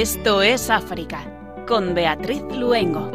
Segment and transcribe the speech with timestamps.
[0.00, 1.30] Esto es África,
[1.68, 3.10] con Beatriz Luengo.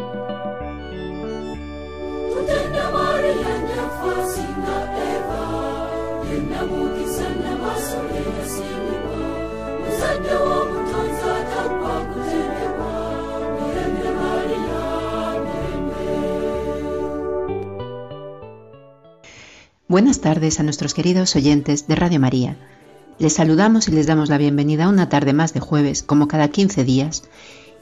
[19.88, 22.75] Buenas tardes a nuestros queridos oyentes de Radio María.
[23.18, 26.50] Les saludamos y les damos la bienvenida a una tarde más de jueves, como cada
[26.50, 27.24] 15 días,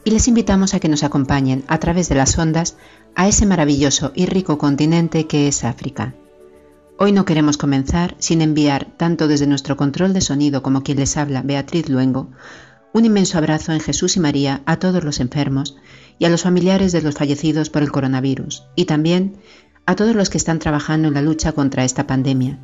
[0.04, 2.78] y les invitamos a que nos acompañen a través de las ondas
[3.16, 6.14] a ese maravilloso y rico continente que es África.
[7.00, 11.18] Hoy no queremos comenzar sin enviar, tanto desde nuestro control de sonido como quien les
[11.18, 12.30] habla, Beatriz Luengo,
[12.94, 15.78] un inmenso abrazo en Jesús y María a todos los enfermos
[16.20, 19.38] y a los familiares de los fallecidos por el coronavirus, y también
[19.88, 22.60] a todos los que están trabajando en la lucha contra esta pandemia,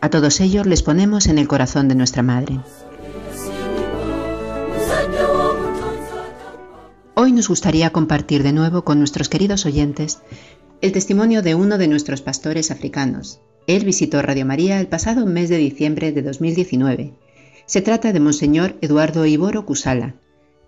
[0.00, 2.60] a todos ellos les ponemos en el corazón de nuestra Madre.
[7.14, 10.20] Hoy nos gustaría compartir de nuevo con nuestros queridos oyentes
[10.80, 13.40] el testimonio de uno de nuestros pastores africanos.
[13.66, 17.14] Él visitó Radio María el pasado mes de diciembre de 2019.
[17.66, 20.14] Se trata de Monseñor Eduardo Iboro Kusala,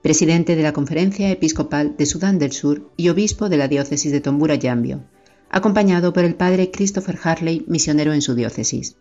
[0.03, 4.20] presidente de la Conferencia Episcopal de Sudán del Sur y obispo de la diócesis de
[4.20, 5.05] Tombura Yambio,
[5.50, 8.97] acompañado por el padre Christopher Harley, misionero en su diócesis.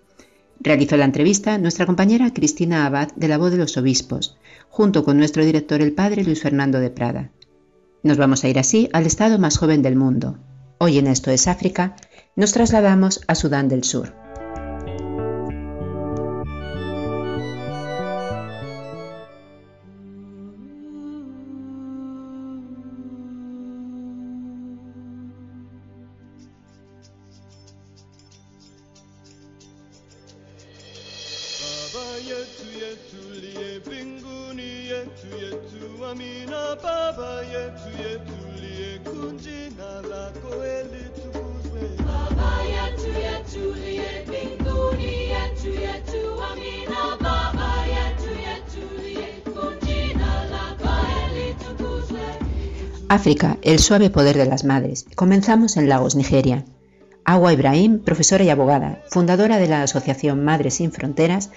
[0.61, 4.37] Realizó la entrevista nuestra compañera Cristina Abad de la Voz de los Obispos,
[4.69, 7.31] junto con nuestro director el padre Luis Fernando de Prada.
[8.03, 10.37] Nos vamos a ir así al estado más joven del mundo.
[10.77, 11.95] Hoy en Esto es África,
[12.35, 14.28] nos trasladamos a Sudán del Sur.
[53.19, 55.05] África, el suave poder de las madres.
[55.13, 56.63] Comenzamos en Lagos, Nigeria.
[57.25, 61.51] Agua Ibrahim, profesora y abogada, fundadora de la asociación Madres sin Fronteras,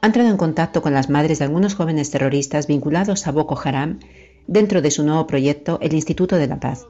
[0.00, 3.98] ha entrado en contacto con las madres de algunos jóvenes terroristas vinculados a Boko Haram
[4.46, 6.86] dentro de su nuevo proyecto, el Instituto de la Paz.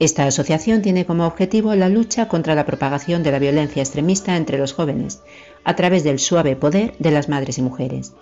[0.00, 4.58] Esta asociación tiene como objetivo la lucha contra la propagación de la violencia extremista entre
[4.58, 5.20] los jóvenes,
[5.62, 8.12] a través del suave poder de las madres y mujeres.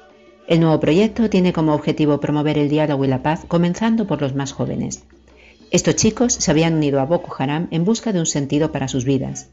[0.46, 4.34] El nuevo proyecto tiene como objetivo promover el diálogo y la paz, comenzando por los
[4.34, 5.04] más jóvenes.
[5.70, 9.04] Estos chicos se habían unido a Boko Haram en busca de un sentido para sus
[9.04, 9.50] vidas.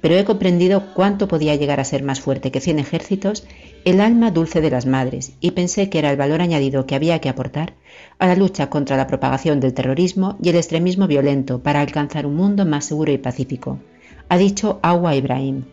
[0.00, 3.44] Pero he comprendido cuánto podía llegar a ser más fuerte que cien ejércitos
[3.84, 7.20] el alma dulce de las madres y pensé que era el valor añadido que había
[7.20, 7.74] que aportar
[8.20, 12.36] a la lucha contra la propagación del terrorismo y el extremismo violento para alcanzar un
[12.36, 13.80] mundo más seguro y pacífico,
[14.28, 15.64] ha dicho Awa Ibrahim.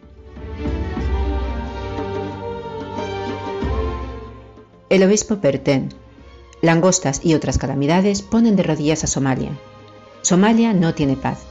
[4.90, 5.90] El obispo Perten,
[6.64, 9.52] langostas y otras calamidades ponen de rodillas a Somalia.
[10.26, 11.46] Somalia no tiene paz.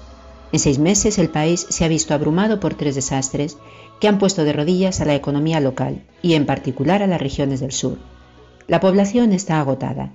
[0.51, 3.57] En seis meses el país se ha visto abrumado por tres desastres
[4.01, 7.61] que han puesto de rodillas a la economía local y en particular a las regiones
[7.61, 7.99] del sur.
[8.67, 10.11] La población está agotada.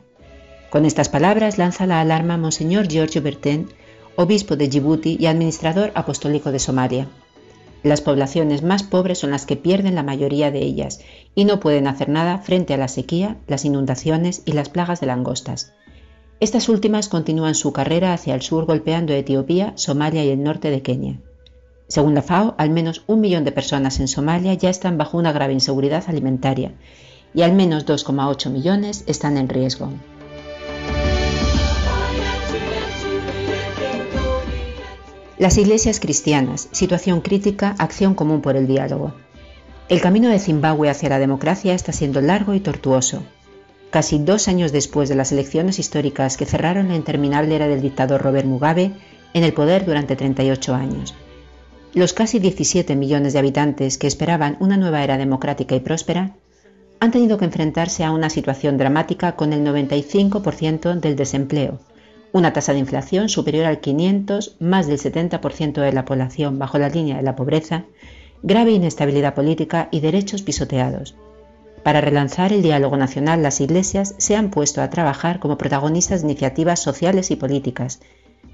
[0.72, 3.70] Con estas palabras lanza la alarma Monseñor Giorgio Bertén,
[4.18, 7.08] obispo de Djibouti y administrador apostólico de Somalia.
[7.82, 11.00] Las poblaciones más pobres son las que pierden la mayoría de ellas
[11.34, 15.08] y no pueden hacer nada frente a la sequía, las inundaciones y las plagas de
[15.08, 15.72] langostas.
[16.42, 20.82] Estas últimas continúan su carrera hacia el sur golpeando Etiopía, Somalia y el norte de
[20.82, 21.20] Kenia.
[21.90, 25.34] Según la FAO, al menos un millón de personas en Somalia ya están bajo una
[25.34, 26.72] grave inseguridad alimentaria
[27.34, 29.90] y al menos 2,8 millones están en riesgo.
[35.38, 39.14] Las iglesias cristianas, situación crítica, acción común por el diálogo.
[39.90, 43.24] El camino de Zimbabue hacia la democracia está siendo largo y tortuoso
[43.90, 48.22] casi dos años después de las elecciones históricas que cerraron la interminable era del dictador
[48.22, 48.92] Robert Mugabe
[49.34, 51.16] en el poder durante 38 años.
[51.94, 56.36] Los casi 17 millones de habitantes que esperaban una nueva era democrática y próspera
[57.00, 61.80] han tenido que enfrentarse a una situación dramática con el 95% del desempleo,
[62.32, 66.90] una tasa de inflación superior al 500, más del 70% de la población bajo la
[66.90, 67.86] línea de la pobreza,
[68.44, 71.16] grave inestabilidad política y derechos pisoteados.
[71.84, 76.28] Para relanzar el diálogo nacional, las iglesias se han puesto a trabajar como protagonistas de
[76.28, 78.02] iniciativas sociales y políticas,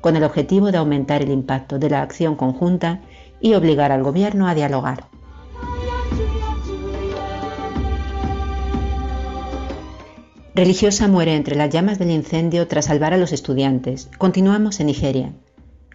[0.02, 3.02] con el objetivo de aumentar el impacto de la acción conjunta
[3.42, 5.08] y obligar al gobierno a dialogar.
[10.54, 14.10] Religiosa muere entre las llamas del incendio tras salvar a los estudiantes.
[14.18, 15.34] Continuamos en Nigeria.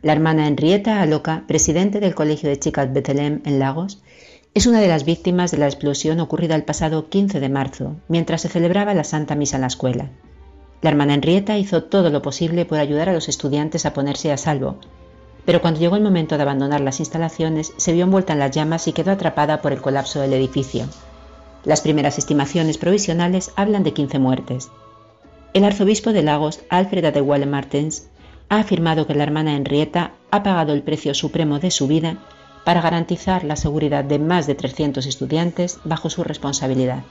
[0.03, 4.03] La hermana Henrietta Aloca, presidente del Colegio de Chicas Bethlehem en Lagos,
[4.53, 8.41] es una de las víctimas de la explosión ocurrida el pasado 15 de marzo, mientras
[8.41, 10.11] se celebraba la Santa Misa en la escuela.
[10.83, 14.37] La hermana Henrietta hizo todo lo posible por ayudar a los estudiantes a ponerse a
[14.37, 14.77] salvo,
[15.45, 18.89] pero cuando llegó el momento de abandonar las instalaciones se vio envuelta en las llamas
[18.89, 20.87] y quedó atrapada por el colapso del edificio.
[21.65, 24.69] Las primeras estimaciones provisionales hablan de 15 muertes.
[25.53, 28.09] El arzobispo de Lagos, Alfred Adewale Martens,
[28.49, 32.19] ha afirmado que la hermana Henrietta ha pagado el precio supremo de su vida
[32.65, 37.05] para garantizar la seguridad de más de 300 estudiantes bajo su responsabilidad.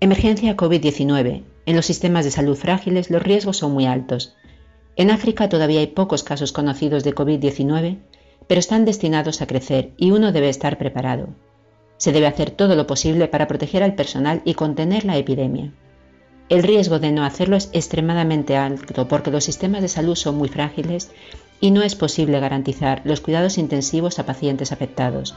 [0.00, 1.44] Emergencia COVID-19.
[1.66, 4.36] En los sistemas de salud frágiles los riesgos son muy altos.
[4.96, 7.98] En África todavía hay pocos casos conocidos de COVID-19,
[8.46, 11.28] pero están destinados a crecer y uno debe estar preparado.
[11.96, 15.72] Se debe hacer todo lo posible para proteger al personal y contener la epidemia.
[16.54, 20.48] El riesgo de no hacerlo es extremadamente alto porque los sistemas de salud son muy
[20.48, 21.10] frágiles
[21.60, 25.34] y no es posible garantizar los cuidados intensivos a pacientes afectados.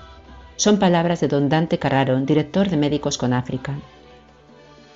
[0.57, 3.79] Son palabras de don Dante Carraro, director de Médicos con África.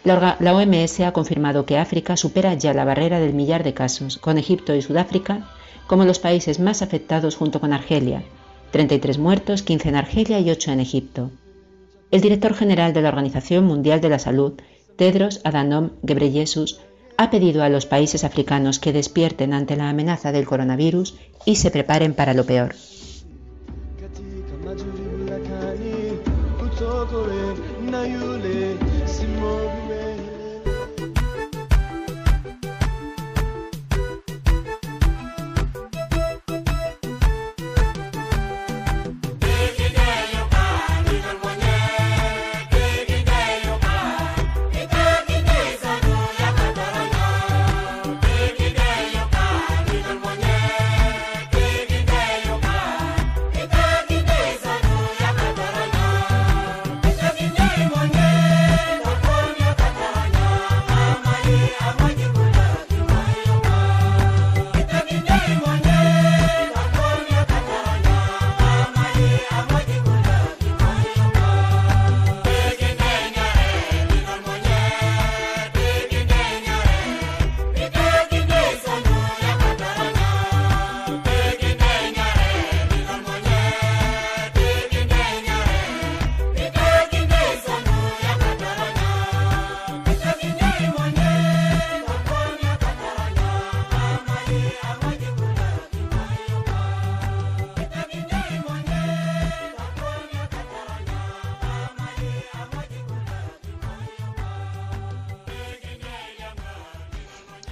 [0.03, 4.37] La, OMS ha confirmado que África supera ya la barrera del millar de casos, con
[4.37, 5.49] Egipto y Sudáfrica
[5.87, 8.21] como los países más afectados junto con Argelia,
[8.69, 11.31] 33 muertos, 15 en Argelia y 8 en Egipto.
[12.11, 14.53] El director general de la Organización Mundial de la Salud
[15.01, 16.79] Tedros Adhanom Ghebreyesus
[17.17, 21.71] ha pedido a los países africanos que despierten ante la amenaza del coronavirus y se
[21.71, 22.75] preparen para lo peor.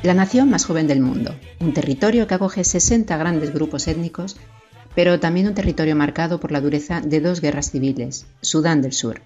[0.10, 4.38] La nación más joven del mundo, un territorio que acoge 60 grandes grupos étnicos,
[4.96, 9.22] pero también un territorio marcado por la dureza de dos guerras civiles, Sudán del Sur.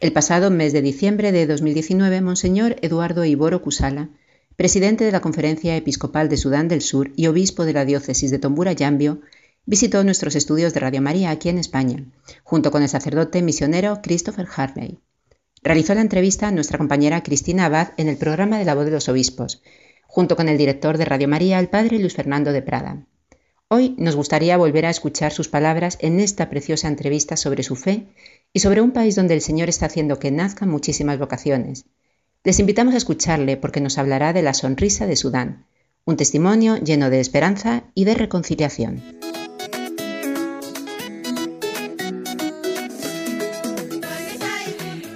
[0.00, 4.08] El pasado mes de diciembre de 2019, Monseñor Eduardo Iboro Kusala,
[4.56, 8.38] presidente de la Conferencia Episcopal de Sudán del Sur y obispo de la diócesis de
[8.38, 9.20] Tombura Yambio,
[9.66, 12.02] visitó nuestros estudios de Radio María aquí en España,
[12.44, 15.00] junto con el sacerdote misionero Christopher Harley.
[15.62, 18.92] Realizó la entrevista a nuestra compañera Cristina Abad en el programa de la voz de
[18.92, 19.60] los obispos,
[20.08, 23.06] junto con el director de Radio María, el padre Luis Fernando de Prada.
[23.68, 28.08] Hoy nos gustaría volver a escuchar sus palabras en esta preciosa entrevista sobre su fe
[28.54, 31.84] y sobre un país donde el Señor está haciendo que nazcan muchísimas vocaciones.
[32.42, 35.66] Les invitamos a escucharle porque nos hablará de la sonrisa de Sudán,
[36.06, 39.02] un testimonio lleno de esperanza y de reconciliación.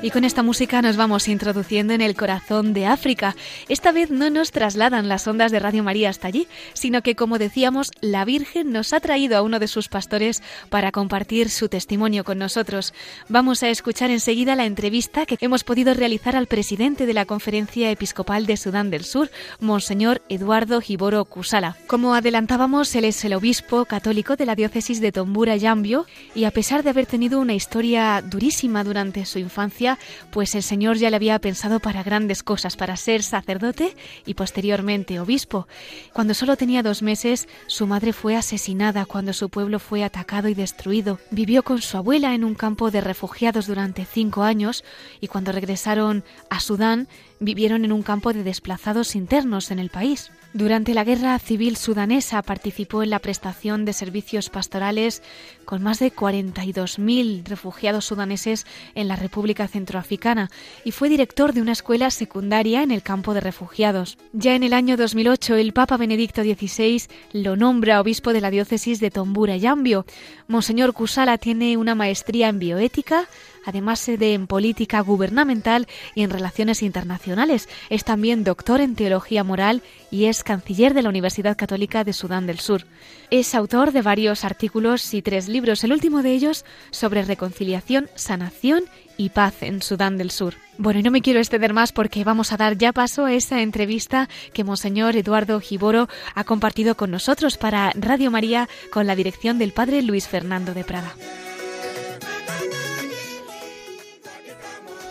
[0.03, 3.37] Y con esta música nos vamos introduciendo en el corazón de África.
[3.69, 7.39] Esta vez no nos trasladan las ondas de Radio María hasta allí, sino que, como
[7.39, 12.25] decíamos, la Virgen nos ha traído a uno de sus pastores para compartir su testimonio
[12.25, 12.95] con nosotros.
[13.29, 17.89] Vamos a escuchar enseguida la entrevista que hemos podido realizar al presidente de la Conferencia
[17.89, 19.31] Episcopal de Sudán del Sur,
[19.61, 21.77] Monseñor Eduardo Giboro Kusala.
[21.87, 26.51] Como adelantábamos, él es el obispo católico de la diócesis de Tombura Yambio y a
[26.51, 29.92] pesar de haber tenido una historia durísima durante su infancia,
[30.31, 33.97] pues el Señor ya le había pensado para grandes cosas, para ser sacerdote
[34.27, 35.67] y posteriormente obispo.
[36.13, 40.55] Cuando solo tenía dos meses, su madre fue asesinada cuando su pueblo fue atacado y
[40.55, 41.19] destruido.
[41.31, 44.85] Vivió con su abuela en un campo de refugiados durante cinco años
[45.21, 47.09] y cuando regresaron a Sudán,
[47.41, 50.31] vivieron en un campo de desplazados internos en el país.
[50.55, 55.23] Durante la guerra civil sudanesa participó en la prestación de servicios pastorales
[55.65, 60.51] con más de 42.000 refugiados sudaneses en la República Centroafricana
[60.85, 64.19] y fue director de una escuela secundaria en el campo de refugiados.
[64.35, 69.01] Ya en el año 2008 el Papa Benedicto XVI lo nombra obispo de la diócesis
[69.01, 70.05] de Tombura y Ambio.
[70.49, 73.27] Monseñor Kusala tiene una maestría en bioética,
[73.65, 77.71] además de en política gubernamental y en relaciones internacionales.
[77.89, 82.47] Es también doctor en teología moral y es canciller de la Universidad Católica de Sudán
[82.47, 82.87] del Sur.
[83.31, 88.85] Es autor de varios artículos y tres libros, el último de ellos sobre reconciliación, sanación
[89.17, 90.55] y paz en Sudán del Sur.
[90.79, 93.63] Bueno, y no me quiero extender más porque vamos a dar ya paso a esa
[93.63, 99.59] entrevista que Monseñor Eduardo Giboro ha compartido con nosotros para Radio María con la dirección
[99.59, 101.15] del Padre Luis Fernando de Prada.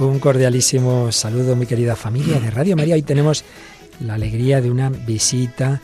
[0.01, 2.95] Un cordialísimo saludo, mi querida familia de Radio María.
[2.95, 3.43] Hoy tenemos
[4.05, 5.81] la alegría de una visita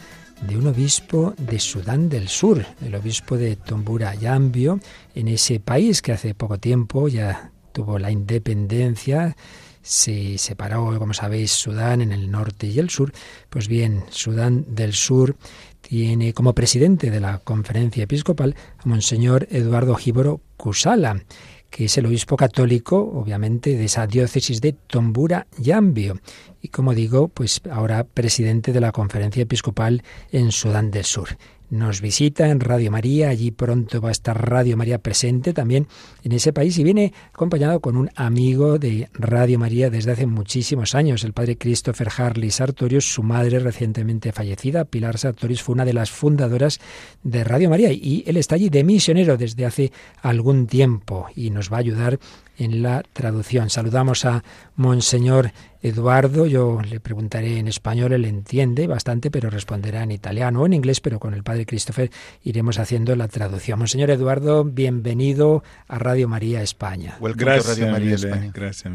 [0.48, 4.80] de un obispo de Sudán del Sur, el obispo de Tombura Yambio,
[5.16, 9.36] en ese país que hace poco tiempo ya tuvo la independencia,
[9.82, 13.14] se separó, como sabéis, Sudán en el norte y el sur.
[13.50, 15.38] Pues bien, Sudán del Sur
[15.82, 21.24] tiene como presidente de la conferencia episcopal a Monseñor Eduardo Gíboro Cusala
[21.70, 26.20] que es el obispo católico, obviamente, de esa diócesis de Tombura Yambio.
[26.62, 31.38] Y como digo, pues ahora presidente de la conferencia episcopal en Sudán del Sur
[31.70, 33.30] nos visita en Radio María.
[33.30, 35.88] Allí pronto va a estar Radio María presente también
[36.24, 40.96] en ese país y viene acompañado con un amigo de Radio María desde hace muchísimos
[40.96, 43.12] años, el padre Christopher Harley Sartorius.
[43.12, 46.80] Su madre recientemente fallecida, Pilar Sartorius, fue una de las fundadoras
[47.24, 51.72] de Radio María y él está allí de misionero desde hace algún tiempo y nos
[51.72, 52.20] va a ayudar
[52.58, 53.70] en la traducción.
[53.70, 54.44] Saludamos a
[54.76, 60.66] Monseñor Eduardo, yo le preguntaré en español, él entiende bastante, pero responderá en italiano o
[60.66, 62.12] en inglés, pero con el padre Christopher
[62.44, 63.80] iremos haciendo la traducción.
[63.80, 67.18] Monseñor Eduardo, bienvenido a Radio María España.
[67.22, 68.52] Gracias, Radio María España.
[68.54, 68.92] Gracias,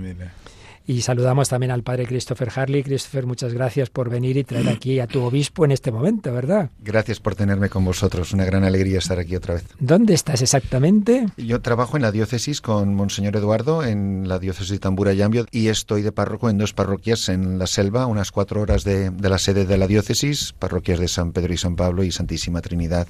[0.87, 2.83] y saludamos también al padre Christopher Harley.
[2.83, 6.71] Christopher, muchas gracias por venir y traer aquí a tu obispo en este momento, ¿verdad?
[6.81, 8.33] Gracias por tenerme con vosotros.
[8.33, 9.65] Una gran alegría estar aquí otra vez.
[9.79, 11.27] ¿Dónde estás exactamente?
[11.37, 15.47] Yo trabajo en la diócesis con Monseñor Eduardo, en la diócesis de Tambura y Ambio,
[15.51, 19.29] y estoy de párroco en dos parroquias en la selva, unas cuatro horas de, de
[19.29, 23.07] la sede de la diócesis, parroquias de San Pedro y San Pablo y Santísima Trinidad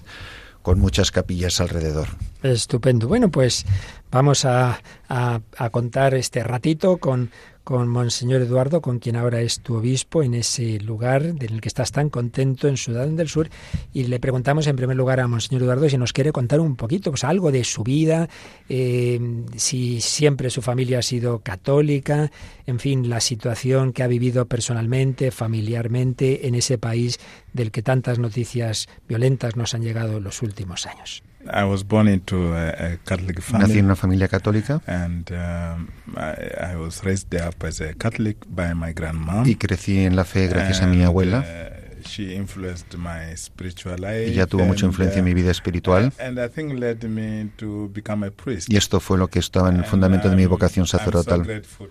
[0.62, 2.08] con muchas capillas alrededor.
[2.42, 3.08] Estupendo.
[3.08, 3.66] Bueno, pues
[4.10, 7.30] vamos a, a, a, contar este ratito con
[7.64, 11.68] con Monseñor Eduardo, con quien ahora es tu obispo, en ese lugar en el que
[11.68, 13.48] estás tan contento en Sudán del Sur.
[13.92, 17.10] Y le preguntamos en primer lugar a Monseñor Eduardo si nos quiere contar un poquito,
[17.10, 18.28] pues algo de su vida,
[18.68, 19.20] eh,
[19.56, 22.30] si siempre su familia ha sido católica,
[22.66, 27.18] en fin, la situación que ha vivido personalmente, familiarmente, en ese país
[27.52, 31.22] del que tantas noticias violentas nos han llegado en los últimos años.
[31.50, 33.68] I was born into a, a Catholic family.
[33.68, 34.80] Nací en una familia católica.
[34.86, 39.46] And um, I, I, was raised up as a Catholic by my grandmom.
[39.46, 41.40] Y crecí en la fe gracias and, a mi abuela.
[41.40, 46.12] Uh, she influenced my spiritual life Ella tuvo mucha influencia en mi vida espiritual.
[46.18, 48.70] And I think led me to become a priest.
[48.70, 51.44] Y esto fue lo que estaba en el fundamento de mi vocación sacerdotal.
[51.44, 51.88] So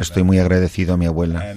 [0.00, 1.54] Estoy muy agradecido a mi abuela.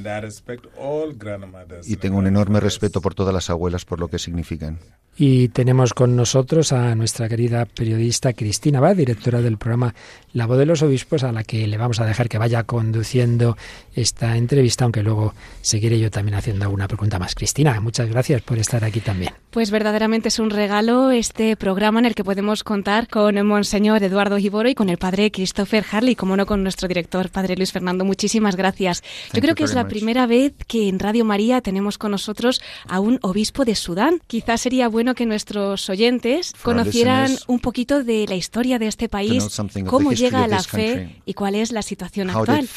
[1.86, 4.80] Y tengo un enorme respeto por todas las abuelas por lo que significan.
[5.20, 9.96] Y tenemos con nosotros a nuestra querida periodista Cristina Bad, directora del programa
[10.34, 13.58] La Voz de los Obispos, a la que le vamos a dejar que vaya conduciendo
[13.96, 17.34] esta entrevista, aunque luego seguiré yo también haciendo alguna pregunta más.
[17.34, 19.34] Cristina, muchas gracias por estar aquí también.
[19.50, 24.38] Pues verdaderamente es un regalo este programa en el que podemos contar con Monseñor Eduardo
[24.38, 28.06] Giboro y con el padre Christopher Harley, como no con nuestro director, padre Luis Fernando.
[28.06, 29.04] Muchísimas gracias.
[29.34, 33.00] Yo creo que es la primera vez que en Radio María tenemos con nosotros a
[33.00, 34.22] un obispo de Sudán.
[34.28, 39.46] Quizás sería bueno que nuestros oyentes conocieran un poquito de la historia de este país,
[39.86, 42.68] cómo llega a la fe y cuál es la situación actual.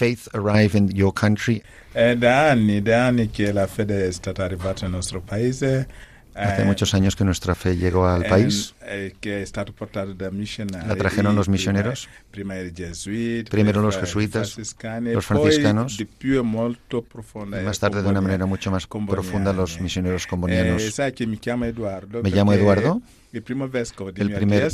[1.92, 5.88] Eh, da anni, da anni che la fede è stata arrivata nel nostro paese
[6.34, 8.74] Hace muchos años que nuestra fe llegó al país.
[10.86, 14.56] La trajeron los misioneros, primero los jesuitas,
[15.02, 20.82] los franciscanos, y más tarde de una manera mucho más profunda los misioneros combonianos.
[22.22, 23.02] Me llamo Eduardo.
[23.32, 24.64] Il primo vescovo di El primer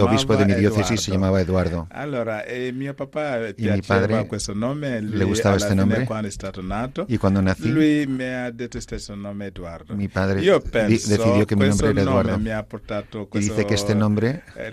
[0.00, 1.86] obispo de mi diócesis se llamaba Eduardo.
[1.90, 6.04] Allora, e mio papà Y mi padre nome, le gustaba este nombre.
[6.04, 6.28] quando
[6.62, 9.94] nato, Y cuando nací, lui mi ha detto stesso nome Edoardo.
[9.94, 12.30] mi padre penso decidió que mi nombre era Eduardo.
[12.66, 14.70] portato Y dice que este nombre eh,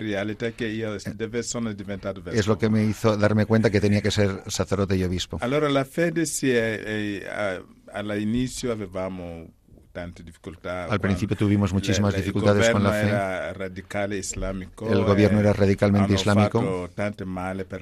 [2.22, 2.38] vescovo.
[2.40, 5.38] es lo que me hizo darme cuenta que tenía que ser sacerdote y obispo.
[5.40, 9.46] Allora la fede si è, è- a- all'inizio avevamo
[9.94, 10.84] difficoltà.
[10.86, 13.08] Al principio tuvimos muchísimas dificultades con la fe.
[13.08, 14.90] era radicale islamico.
[14.90, 16.90] El gobierno e era radicalmente islámico.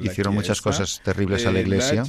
[0.00, 2.02] Hicieron muchas cosas terribles a e la iglesia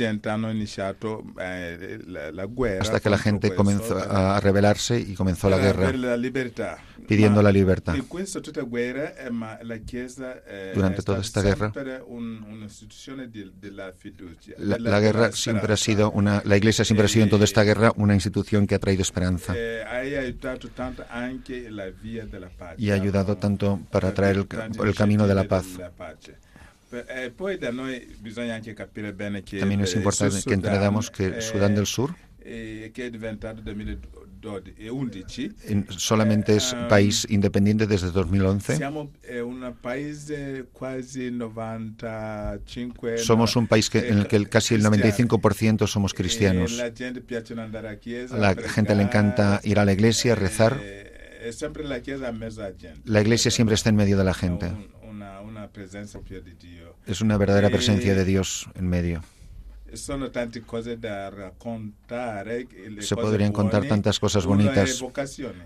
[1.40, 2.00] eh,
[2.32, 2.82] la guerra.
[2.82, 5.92] hasta que la gente comenzó per- a rebelarse y comenzó la guerra
[7.08, 7.96] pidiendo la libertad.
[7.96, 8.04] Eh,
[10.48, 11.72] eh, Durante toda esta guerra.
[14.58, 17.62] La, la guerra siempre ha sido una, la iglesia siempre ha sido en toda esta
[17.62, 19.54] E- guerra una institución que ha traído esperanza
[20.76, 21.86] Tanto anche la
[22.78, 24.48] y ha ayudado tanto para traer el,
[24.88, 25.66] el camino de la paz.
[26.92, 27.32] eh,
[29.60, 32.16] También es importante que entendamos que Sudán del Sur
[34.44, 38.76] eh, che è diventato 2011 en- solamente es Eh, país independiente desde 2011.
[38.76, 44.84] siamo eh, un paese quasi 95 Somos un país que, en el que casi el
[44.84, 46.80] 95% somos cristianos.
[46.80, 50.80] A la gente le encanta ir a la iglesia, rezar.
[53.06, 54.72] la iglesia siempre está en medio de la gente.
[57.06, 59.24] Es una verdadera presencia de Dios en medio.
[59.96, 63.90] Sono tante cose da raccontare le Se podrían contar buone.
[63.90, 65.04] tantas cosas bonitas.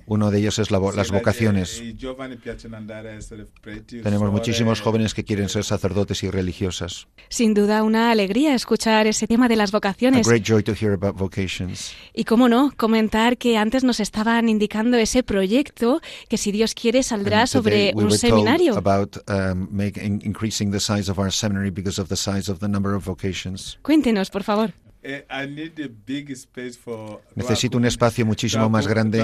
[0.05, 1.81] Uno de ellos es la las la- vocaciones.
[1.81, 7.07] a preti, Tenemos muchísimos jóvenes que quieren ser sacerdotes y religiosas.
[7.29, 10.27] Sin duda, una alegría escuchar ese tema de las A vocaciones.
[10.27, 11.93] great joy to hear about vocations.
[12.13, 17.03] Y cómo no, comentar que antes nos estaban indicando ese proyecto que si Dios quiere
[17.03, 18.77] saldrá sobre we un were told seminario.
[18.77, 22.67] about um, making, increasing the size of our seminary because of the size of the
[22.67, 23.77] number of vocations.
[23.84, 24.74] Cuéntenos, por favor.
[25.09, 29.23] Eh, I need a big space for- Necesito un espacio muchísimo más grande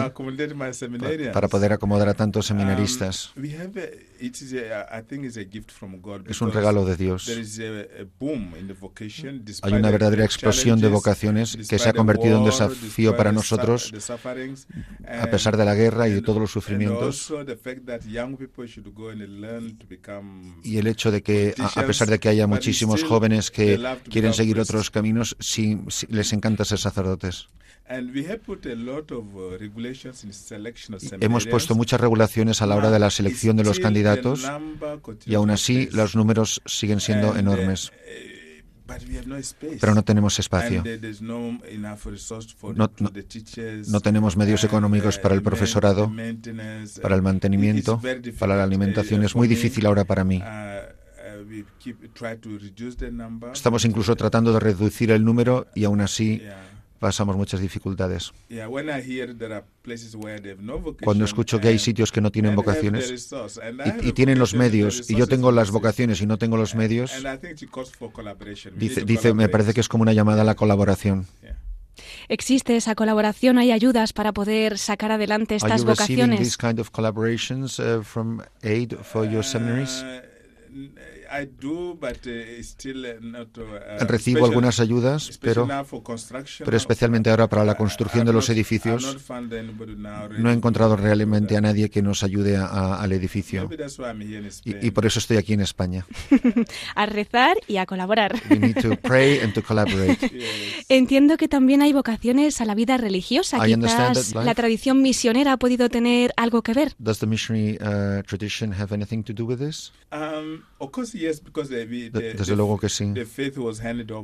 [1.34, 3.34] para poder acomodar a tantos seminaristas.
[6.30, 7.28] Es un regalo de Dios.
[9.62, 13.92] Hay una verdadera explosión de vocaciones que se ha convertido en desafío para nosotros
[15.06, 17.30] a pesar de la guerra y de todos los sufrimientos.
[20.64, 23.78] Y el hecho de que, a pesar de que haya muchísimos jóvenes que
[24.10, 25.73] quieren seguir otros caminos, sí,
[26.10, 27.48] les encanta ser sacerdotes.
[27.90, 28.00] Uh,
[31.20, 34.50] Hemos puesto muchas regulaciones a la hora de la selección de los candidatos
[35.26, 37.92] y aún así los números siguen siendo enormes.
[37.92, 39.78] uh, no space.
[39.82, 40.82] Pero no tenemos espacio.
[40.82, 42.74] Uh,
[43.88, 46.10] no tenemos medios económicos para el profesorado,
[47.02, 48.02] para el mantenimiento,
[48.40, 49.24] para la alimentación.
[49.24, 50.42] Es muy difícil ahora para mí.
[51.44, 53.52] We keep- try to reduce the number.
[53.54, 56.42] Estamos incluso tratando de reducir el número y aún así
[57.00, 58.32] pasamos muchas dificultades.
[58.48, 61.68] Yeah, when I hear there are places where they have no vocation, Cuando escucho que
[61.68, 63.36] hay and- sitios que no tienen and have the vocaciones y,
[63.90, 67.12] have y tienen los medios y yo tengo las vocaciones y no tengo los medios,
[68.78, 71.28] dice, dice me parece que es como una llamada a la colaboración.
[72.30, 76.58] Existe esa colaboración, hay ayudas para poder sacar adelante estas vocaciones.
[81.34, 81.38] Uh?
[81.38, 83.58] Uh, I do, but uh, still uh, not.
[83.58, 86.66] Uh, Recibo special- algunas ayudas, especially pero, now for construction.
[86.66, 89.18] pero especialmente ahora para la I- construcción de los edificios
[90.38, 93.62] no he encontrado do realmente a nadie que nos ayude a- a- al edificio.
[93.62, 94.78] Maybe that's why I'm here in Spain.
[94.82, 96.06] Y, y por eso estoy aquí en España.
[96.96, 98.40] A rezar y a colaborar.
[98.50, 100.18] We need to pray and to collaborate.
[100.34, 100.86] Yes.
[100.90, 103.66] Entiendo que también hay vocaciones a la vida religiosa.
[103.68, 106.94] I understand Quizás la tradición misionera ha podido tener algo que ver.
[106.98, 109.92] Does the missionary uh, tradition have anything to do with this?
[110.12, 111.18] Um, of course,
[112.12, 113.14] De- desde luego que sí.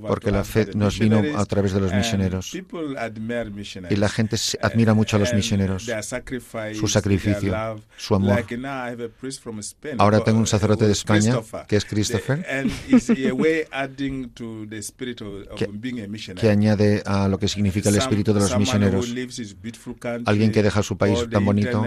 [0.07, 2.51] Porque la fe nos vino a través de los misioneros.
[2.51, 3.97] people admire missionaries.
[3.97, 5.85] Y la gente admira mucho a los misioneros.
[6.75, 8.35] Su sacrificio, su amor.
[8.35, 11.35] Like now I have a priest from Spain, Ahora uh, tengo un sacerdote de España,
[11.67, 12.43] que es Christopher.
[12.43, 16.41] The- and it's a way adding to the spirit of, of Que- being a missionary.
[16.41, 19.13] que añade a lo que significa el espíritu de los misioneros.
[20.25, 21.83] Alguien que deja su país tan bonito,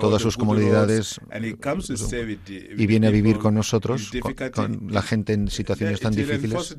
[0.00, 0.46] todas sus with
[0.86, 4.34] the- y viene a vivir con nosotros, con.
[4.52, 6.76] Con la gente en situaciones tan difíciles.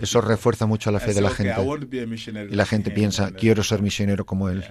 [0.00, 2.46] Eso refuerza mucho la fe de la say, "Okay, I gente.
[2.50, 4.64] Y la gente him", piensa, quiero ser misionero como él.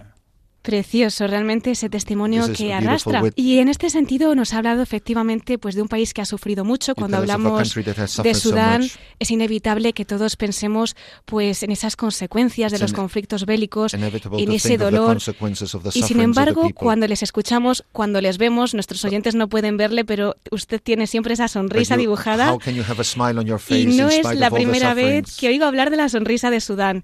[0.63, 3.21] Precioso, realmente ese testimonio que arrastra.
[3.35, 6.63] Y en este sentido nos ha hablado efectivamente pues de un país que ha sufrido
[6.63, 6.95] mucho.
[6.95, 7.75] Cuando hablamos
[8.23, 10.95] de Sudán, es inevitable que todos pensemos
[11.25, 15.17] pues en esas consecuencias de los conflictos bélicos, en ese dolor.
[15.93, 20.37] Y sin embargo, cuando les escuchamos, cuando les vemos, nuestros oyentes no pueden verle, pero
[20.49, 22.57] usted tiene siempre esa sonrisa dibujada.
[23.69, 27.03] Y no es la primera vez que oigo hablar de la sonrisa de Sudán.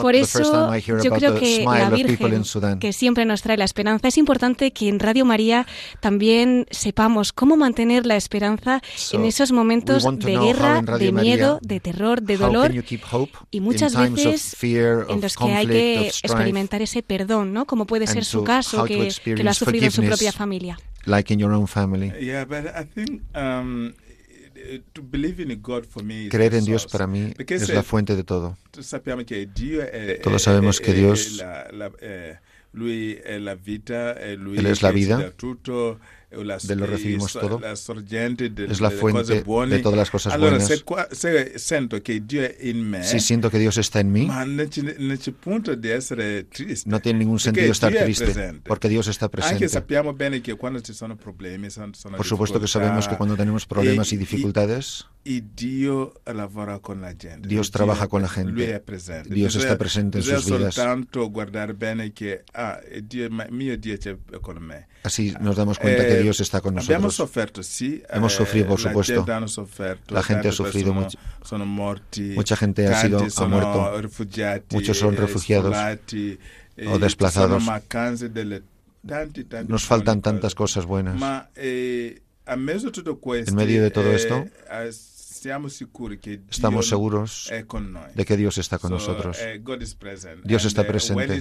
[0.00, 2.44] Por eso yo creo que la Virgen,
[2.80, 4.08] que siempre nos trae la esperanza.
[4.08, 5.66] Es importante que en Radio María
[6.00, 12.22] también sepamos cómo mantener la esperanza en esos momentos de guerra, de miedo, de terror,
[12.22, 12.72] de dolor
[13.50, 17.66] y muchas veces en los que hay que experimentar ese perdón, ¿no?
[17.66, 20.78] Como puede ser su caso, que, lo ha sufrido en su propia familia.
[21.06, 22.10] Like in your own family.
[26.30, 28.56] Creer en Dios para mí es la fuente de todo.
[28.70, 31.42] Todos sabemos que Dios
[32.74, 35.32] lui è la vita, lui Él es la vida,
[36.34, 40.68] de lo recibimos todo, es la fuente de todas las cosas buenas.
[43.02, 44.28] Si siento que Dios está en mí,
[46.86, 48.26] no tiene ningún sentido estar triste,
[48.64, 49.64] porque Dios está presente.
[52.16, 56.12] Por supuesto que sabemos que cuando tenemos problemas y dificultades, Dios
[57.70, 58.52] trabaja con la gente.
[59.30, 60.74] Dios está presente en sus vidas.
[65.02, 67.20] Así nos damos cuenta que Dios está con nosotros.
[68.10, 69.24] Hemos sufrido, por supuesto.
[70.08, 71.18] La gente ha sufrido mucho.
[72.34, 74.10] Mucha gente ha sido ha muerto.
[74.72, 75.76] Muchos son refugiados
[76.86, 77.62] o desplazados.
[79.68, 81.20] Nos faltan tantas cosas buenas.
[82.46, 82.64] En
[83.54, 84.44] medio de todo esto,
[86.50, 87.50] Estamos seguros
[88.14, 89.38] de que Dios está con nosotros.
[90.44, 91.40] Dios está presente.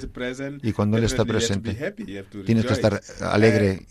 [0.61, 1.93] Y cuando Él está presente,
[2.45, 3.85] tienes que estar alegre,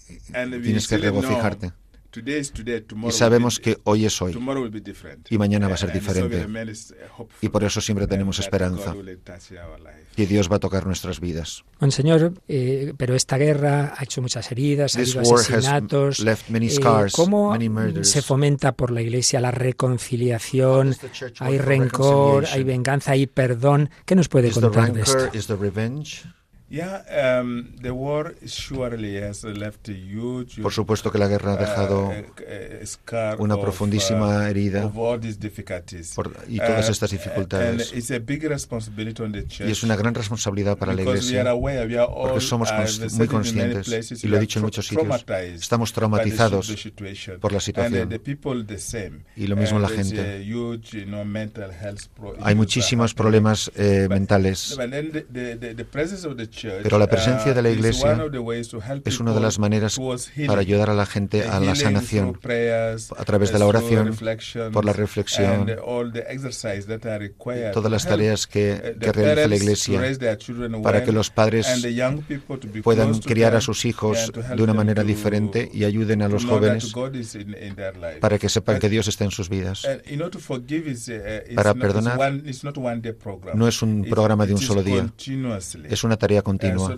[0.62, 1.72] tienes que regocijarte.
[2.14, 4.36] Y sabemos que hoy es hoy
[5.30, 6.46] y mañana va a ser diferente.
[7.40, 8.94] Y por eso siempre tenemos esperanza.
[10.14, 11.64] Que Dios va a tocar nuestras vidas.
[11.80, 16.20] Monseñor, eh, pero esta guerra ha hecho muchas heridas, ha habido asesinatos.
[16.20, 16.80] Eh,
[17.12, 17.56] ¿Cómo
[18.02, 20.94] se fomenta por la Iglesia la reconciliación?
[21.38, 23.88] ¿Hay rencor, hay venganza, hay perdón?
[24.04, 25.30] ¿Qué nos puede contar de esto?
[30.62, 34.90] Por supuesto que la guerra ha dejado uh, uh, una profundísima uh, herida
[36.48, 37.92] y todas estas dificultades.
[37.92, 42.72] Y es una gran responsabilidad para la Iglesia porque somos
[43.12, 46.74] muy conscientes, y lo he dicho en muchos sitios, estamos traumatizados
[47.40, 48.08] por la situación.
[49.36, 50.46] Y lo mismo la gente.
[52.40, 54.78] Hay muchísimos problemas eh, mentales.
[56.82, 58.18] Pero la presencia de la uh, Iglesia
[59.04, 59.98] es una de las maneras
[60.46, 64.16] para ayudar a la gente a la sanación a través de la oración,
[64.72, 65.66] por la reflexión,
[67.72, 70.00] todas las tareas que, uh, realiza la Iglesia
[70.82, 71.66] para que los padres
[72.82, 76.92] puedan criar a sus hijos de una manera diferente y ayuden a los jóvenes
[78.20, 79.84] para que sepan que Dios está en sus vidas.
[79.84, 82.18] Uh, para perdonar
[83.54, 85.12] no es un programa de un solo día,
[85.88, 86.96] es una tarea continua continua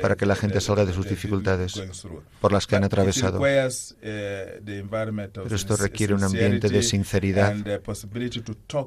[0.00, 1.82] para que la gente salga de sus dificultades
[2.40, 3.40] por las que han atravesado.
[3.40, 3.68] Pero
[5.54, 7.54] esto requiere un ambiente de sinceridad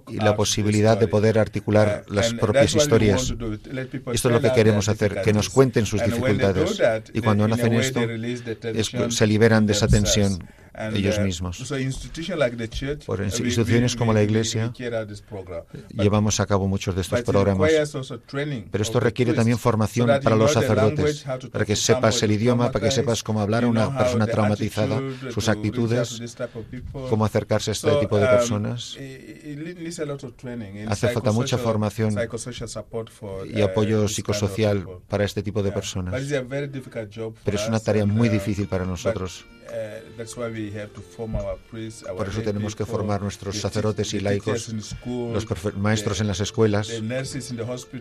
[0.07, 3.33] y la posibilidad de poder articular las propias historias.
[4.13, 6.81] Esto es lo que queremos hacer, que nos cuenten sus dificultades.
[7.13, 8.01] Y cuando hacen esto,
[9.09, 10.39] se liberan de esa tensión
[10.93, 11.73] ellos uh, mismos.
[13.05, 14.71] Por instituciones como la Iglesia
[15.93, 17.71] llevamos a cabo muchos de estos programas.
[18.71, 22.91] Pero esto requiere también formación para los sacerdotes, para que sepas el idioma, para que
[22.91, 26.21] sepas cómo hablar a una persona traumatizada, sus actitudes,
[26.91, 28.97] cómo acercarse a este tipo de um, personas.
[30.87, 32.15] Hace falta mucha formación
[33.53, 36.21] y apoyo psicosocial para este tipo de personas.
[37.43, 39.45] Pero es una tarea muy uh, difícil para nosotros.
[39.69, 40.09] Uh,
[42.17, 44.73] Por eso tenemos que formar nuestros sacerdotes y laicos,
[45.05, 45.45] los
[45.77, 46.89] maestros en las escuelas,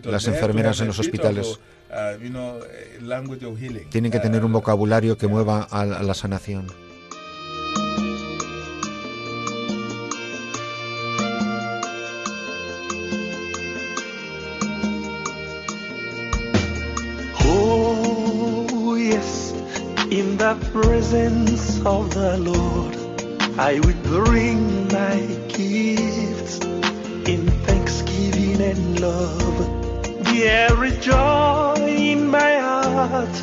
[0.03, 1.59] las enfermeras en los hospitales.
[1.89, 2.17] Uh,
[3.89, 6.88] Tienen que tener un vocabulario que mueva a la sanación.
[21.09, 22.95] Presence of the Lord,
[23.57, 25.17] I will bring my
[25.47, 26.59] gifts
[27.33, 29.57] in thanksgiving and love.
[30.25, 33.35] There is joy in my heart.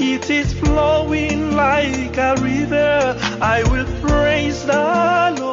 [0.00, 3.18] It is flowing like a river.
[3.42, 5.49] I will praise the Lord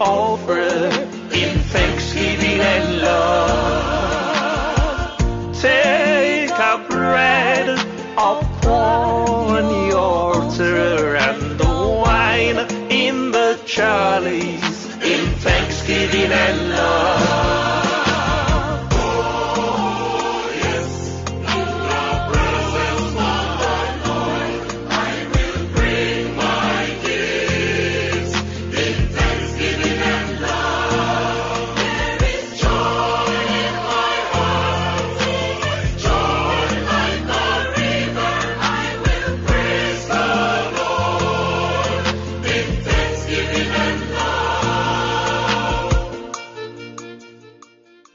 [0.00, 0.60] offer
[1.34, 4.30] in thanksgiving and love.
[5.60, 7.78] Take a bread
[8.16, 12.58] upon the altar and the wine
[12.90, 17.79] in the chalice in thanksgiving and love.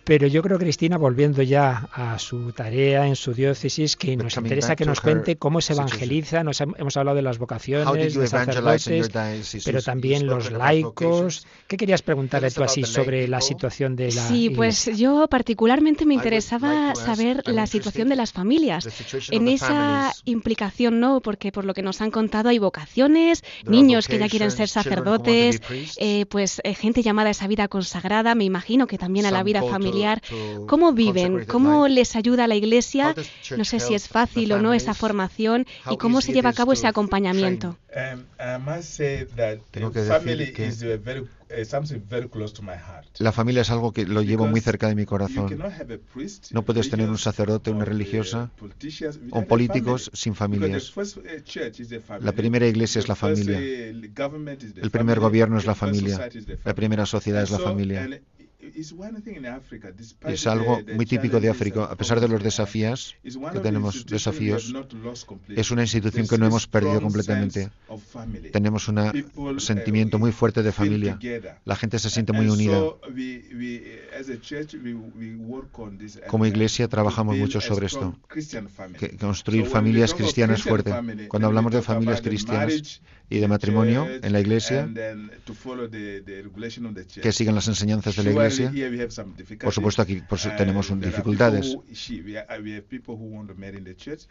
[0.06, 4.76] Pero yo creo, Cristina, volviendo ya a su tarea en su diócesis, que nos interesa
[4.76, 6.44] que nos cuente cómo se evangeliza.
[6.44, 9.10] Nos hemos hablado de las vocaciones, de sacerdotes,
[9.66, 11.48] pero también los laicos.
[11.68, 16.14] ¿Qué querías preguntarle tú así sobre la situación de la Sí, pues yo particularmente me
[16.14, 18.88] interesaba saber la situación de las familias.
[19.32, 21.20] En esa implicación, ¿no?
[21.20, 25.62] Porque por lo que nos han contado hay vocaciones, niños que ya quieren ser sacerdotes,
[25.98, 29.42] eh, pues eh, gente llamada a esa vida consagrada, me imagino que también a la
[29.42, 29.95] vida familiar
[30.68, 31.46] ¿Cómo viven?
[31.46, 33.16] ¿Cómo les ayuda la Iglesia?
[33.58, 36.74] No sé si es fácil o no esa formación y cómo se lleva a cabo
[36.74, 37.78] ese acompañamiento.
[39.72, 40.72] Tengo que decir que
[43.20, 45.58] la familia es algo que lo llevo muy cerca de mi corazón.
[46.52, 48.52] No puedes tener un sacerdote, una religiosa
[49.32, 50.94] o políticos sin familias.
[52.20, 53.60] La primera iglesia es la familia.
[53.60, 56.30] El primer gobierno es la familia.
[56.64, 58.10] La primera sociedad es la familia.
[60.28, 61.86] Es algo muy típico de África.
[61.86, 64.74] A pesar de los desafíos, que tenemos desafíos,
[65.50, 67.70] es una institución que no hemos perdido completamente.
[68.52, 71.18] Tenemos un sentimiento muy fuerte de familia.
[71.64, 72.82] La gente se siente muy unida.
[76.28, 78.18] Como iglesia trabajamos mucho sobre esto.
[79.00, 80.94] Que construir familias cristianas fuertes.
[81.30, 84.88] Cuando hablamos de familias cristianas y de matrimonio en la iglesia,
[87.22, 88.65] que sigan las enseñanzas de la iglesia.
[89.62, 90.22] Por supuesto, aquí
[90.58, 91.78] tenemos dificultades.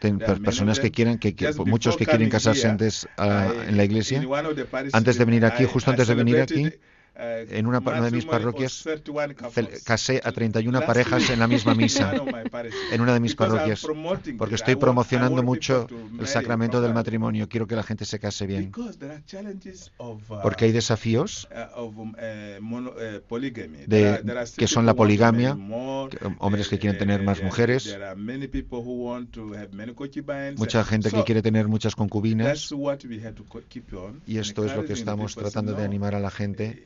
[0.01, 4.21] Hay personas que quieren, que, muchos que quieren casarse antes ah, en la iglesia.
[4.93, 6.71] Antes de venir aquí, justo antes de venir aquí,
[7.17, 8.83] en una, de mis parroquias
[9.83, 12.13] casé a 31 parejas en la misma misa,
[12.91, 13.85] en una de mis parroquias,
[14.37, 15.87] porque estoy promocionando mucho
[16.19, 17.47] el sacramento del matrimonio.
[17.47, 18.71] Quiero que la gente se case bien.
[20.43, 21.47] Porque hay desafíos
[23.87, 25.57] de, que son la poligamia,
[26.39, 27.97] hombres que quieren tener más mujeres,
[30.57, 32.73] mucha gente que quiere tener muchas concubinas.
[34.27, 36.83] Y esto es lo que estamos tratando de animar a la gente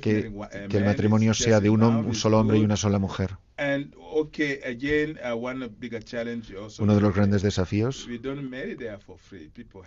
[0.00, 0.32] que,
[0.68, 3.36] que el matrimonio sea de un, un solo hombre y una sola mujer.
[6.78, 8.08] Uno de los grandes desafíos,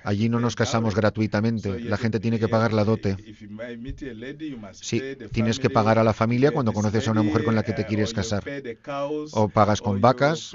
[0.03, 3.17] allí no nos casamos gratuitamente, la gente tiene que pagar la dote.
[4.73, 7.73] Sí, tienes que pagar a la familia cuando conoces a una mujer con la que
[7.73, 8.43] te quieres casar.
[9.33, 10.53] O pagas con vacas,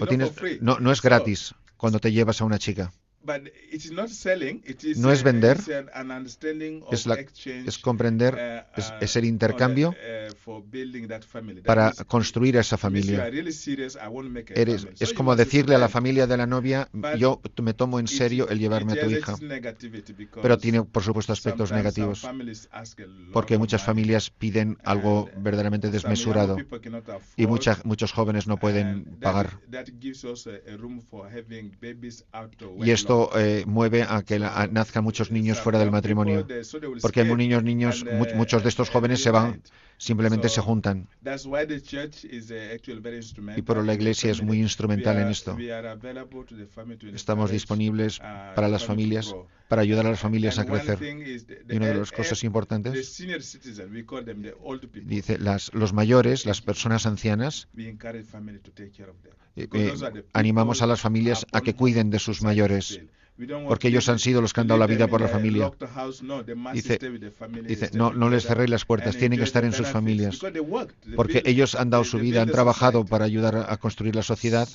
[0.00, 2.92] o tienes, no, no es gratis cuando te llevas a una chica.
[4.96, 5.56] No es vender,
[6.90, 9.94] es, la, es comprender, uh, es, es, el intercambio
[10.46, 10.62] uh,
[11.64, 13.26] para construir esa familia.
[13.28, 18.48] Eres, es como decirle a la familia de la novia, yo me tomo en serio
[18.48, 19.34] el llevarme a tu hija.
[20.42, 22.28] Pero tiene, por supuesto, aspectos negativos,
[23.32, 26.58] porque muchas familias piden algo uh, verdaderamente desmesurado
[27.36, 29.60] y mucha, muchos jóvenes no pueden pagar.
[32.80, 36.46] Y esto esto eh, mueve a que la- a- nazcan muchos niños fuera del matrimonio.
[37.02, 39.62] Porque hay niños, niños, mu- muchos de estos jóvenes se van,
[40.04, 41.08] simplemente se juntan.
[43.56, 45.56] Y por la iglesia es muy instrumental en esto.
[47.14, 49.34] Estamos disponibles para las familias,
[49.68, 50.98] para ayudar a las familias a crecer.
[51.02, 53.16] Y una de las cosas importantes,
[55.04, 57.68] dice, las, los mayores, las personas ancianas,
[59.56, 59.94] eh, eh,
[60.32, 63.00] animamos a las familias a que cuiden de sus mayores,
[63.66, 65.70] porque ellos han sido los que han dado la vida por la familia.
[66.72, 66.98] Dice,
[67.66, 70.38] dice no, no les cerréis las puertas, tienen que estar en sus familias,
[71.16, 74.68] porque ellos han dado su vida, han trabajado para ayudar a a construir la sociedad,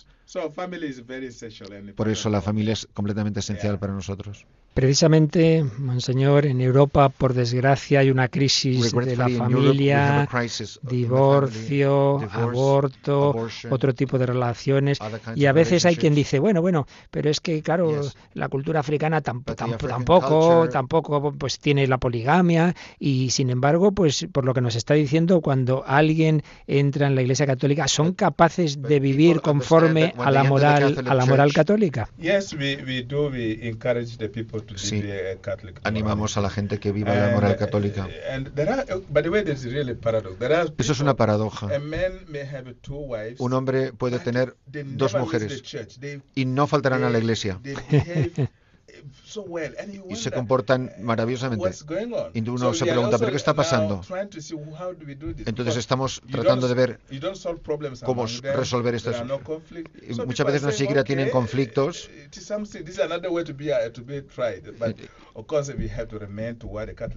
[1.96, 4.46] por eso la familia es completamente esencial para nosotros.
[4.74, 10.96] Precisamente, Monseñor, en Europa, por desgracia, hay una crisis de la familia, crisis of the
[10.96, 15.00] divorcio, family, divorce, aborto, abortion, otro tipo de relaciones.
[15.36, 16.16] Y a of veces hay quien relationships.
[16.16, 18.00] dice, bueno, bueno, pero es que, claro,
[18.34, 20.28] la cultura africana tamp- tamp- tampoco,
[20.62, 24.94] culture- tampoco pues tiene la poligamia y, sin embargo, pues por lo que nos está
[24.94, 30.44] diciendo, cuando alguien entra en la Iglesia Católica, son capaces de vivir conforme a la
[30.44, 32.10] moral, a la moral católica.
[32.18, 33.30] Yes, we, we do.
[33.30, 35.04] We encourage the people to Sí.
[35.42, 38.08] Catholic Animamos a la gente que viva la moral And, uh, católica.
[38.32, 40.38] and there are, uh, by the way, there's really a paradox.
[40.40, 41.68] There are Eso es una paradoja.
[41.76, 45.64] A man may have two wives, Un hombre puede tener dos mujeres
[46.36, 47.60] y no faltarán a la iglesia
[50.10, 51.64] y se comportan maravillosamente.
[52.34, 54.02] Y uno se pregunta, ¿pero qué está pasando?
[55.46, 57.00] Entonces estamos tratando de ver
[58.06, 58.24] cómo
[58.56, 59.16] resolver estos-
[60.18, 62.10] no muchas veces saying, siquiera tienen conflictos.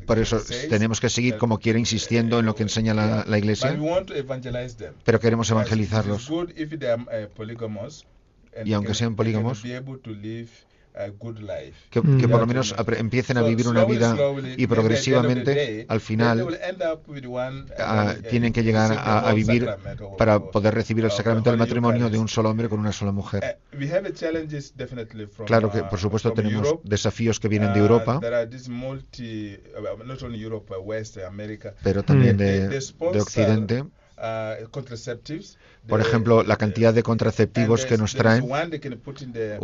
[0.06, 0.36] Por eso
[0.68, 3.70] tenemos que seguir, como quiera, insistiendo en lo que enseña la, la Iglesia,
[5.04, 6.28] pero queremos evangelizarlos.
[8.54, 9.62] and Y aunque sean polígamos,
[10.94, 11.06] a.
[11.90, 12.18] Que, Mm.
[12.20, 14.16] que por lo menos empiecen a vivir una vida
[14.56, 16.42] y progresivamente, al final,
[17.06, 19.68] with one, ah, uh, tienen que uh, llegar a, a vivir
[20.18, 23.58] para poder recibir el sacramento del matrimonio de un solo hombre con una sola mujer.
[23.72, 23.76] Uh,
[25.28, 28.46] from, Claro que, uh, por supuesto, tenemos desafíos que vienen de Uh, Europa, there are
[28.46, 32.38] these multi, uh, not only Europe, uh, West America, pero también Mm.
[32.38, 33.84] de, de Occidente.
[35.86, 38.46] Por ejemplo, la cantidad de contraceptivos que nos traen,
[39.26, 39.58] the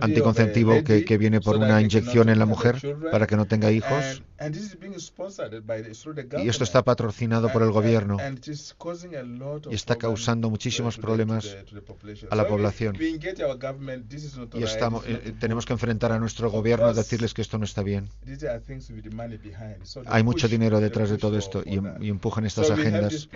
[0.00, 4.22] anticonceptivo que, viene por una inyección en la mujer para que no tenga hijos.
[6.38, 8.18] Y esto está patrocinado por el gobierno
[9.70, 11.56] y está causando muchísimos problemas
[12.30, 12.96] a la población.
[14.54, 15.38] y estamos, eh, good.
[15.38, 18.08] tenemos que enfrentar a nuestro gobierno y decirles que esto no está bien.
[20.06, 23.28] Hay mucho dinero detrás de todo esto y, em- y empujan estas agendas.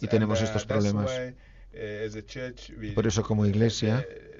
[0.00, 1.15] y tenemos uh, estos problemas.
[1.16, 4.36] Uh, we- Por eso, como iglesia, uh,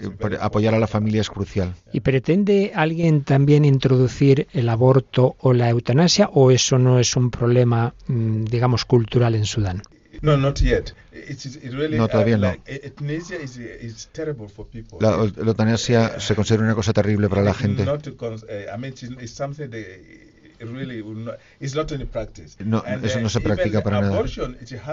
[0.00, 1.74] Eh, por- Apoyar a la familia es crucial.
[1.92, 7.30] ¿Y pretende alguien también introducir el aborto o la eutanasia o eso no es un
[7.30, 9.82] problema, mm, digamos, cultural en Sudán?
[10.22, 10.94] No, not yet.
[11.12, 12.50] It is it really, No, todavía uh, no.
[12.50, 14.98] like, e- euthanasia is, is terrible for people.
[15.00, 17.84] La la eutanasia se considera una cosa terrible para la gente.
[17.84, 21.90] Not to cons- uh, I mean, it's, it's something that it really not, it's not
[21.92, 22.56] in practice.
[22.64, 24.22] No, And, eso uh, no se practica para nada.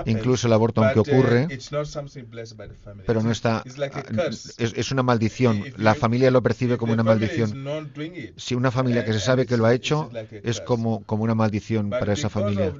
[0.05, 1.47] Incluso el aborto, aunque uh, ocurre,
[3.05, 3.63] pero no está.
[3.77, 4.29] like ah.
[4.29, 5.65] Es, es una maldición.
[5.65, 7.65] If La you- familia lo percibe como una maldición.
[8.15, 11.23] it, Si una familia que se sabe que lo ha hecho like es como, como
[11.23, 12.73] una maldición But para esa familia.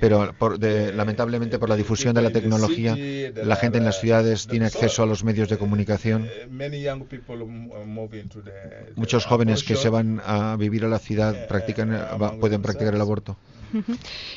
[0.00, 2.94] Pero por de- eh, lamentablemente por la the difusión de la tecnología,
[3.40, 6.22] la gente en las ciudades tiene so, acceso a los medios de comunicación.
[6.24, 11.92] eh, m- uh, Muchos jóvenes que se van a vivir a la ciudad eh, practican,
[11.92, 11.98] eh,
[12.40, 13.36] pueden practicar el aborto.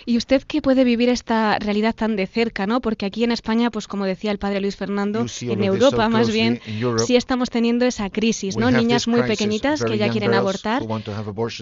[0.05, 2.81] Y usted que puede vivir esta realidad tan de cerca, ¿no?
[2.81, 6.61] Porque aquí en España, pues como decía el padre Luis Fernando, en Europa más bien,
[7.05, 8.71] sí estamos teniendo esa crisis, ¿no?
[8.71, 10.83] Niñas muy pequeñitas que ya quieren abortar,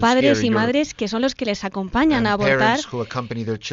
[0.00, 2.80] padres y madres que son los que les acompañan a abortar.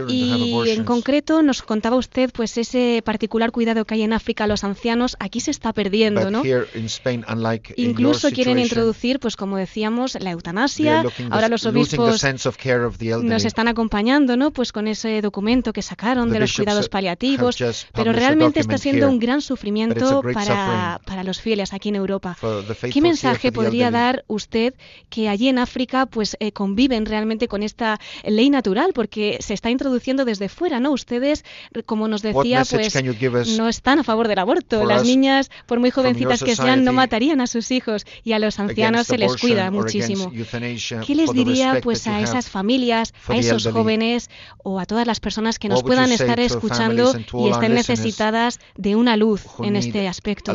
[0.08, 4.48] Y en concreto nos contaba usted pues ese particular cuidado que hay en África a
[4.48, 6.44] los ancianos, aquí se está perdiendo, ¿no?
[7.76, 11.04] Incluso quieren introducir, pues como decíamos, la eutanasia.
[11.30, 13.87] Ahora los obispos nos están acompañando,
[14.38, 14.52] ¿no?
[14.52, 17.58] Pues con ese documento que sacaron de los cuidados paliativos,
[17.94, 22.38] pero realmente está siendo un gran sufrimiento para, para los fieles aquí en Europa.
[22.92, 24.74] ¿Qué mensaje podría dar usted
[25.10, 28.92] que allí en África pues eh, conviven realmente con esta ley natural?
[28.94, 30.92] Porque se está introduciendo desde fuera, ¿no?
[30.92, 31.44] Ustedes,
[31.86, 34.86] como nos decía, pues no están a favor del aborto.
[34.86, 38.60] Las niñas, por muy jovencitas que sean, no matarían a sus hijos y a los
[38.60, 40.32] ancianos se les cuida muchísimo.
[41.06, 43.68] ¿Qué les diría pues a esas familias, a esos?
[43.78, 44.30] Jóvenes
[44.64, 49.18] o a todas las personas que nos puedan estar escuchando y estén necesitadas de una
[49.18, 50.52] luz en este aspecto?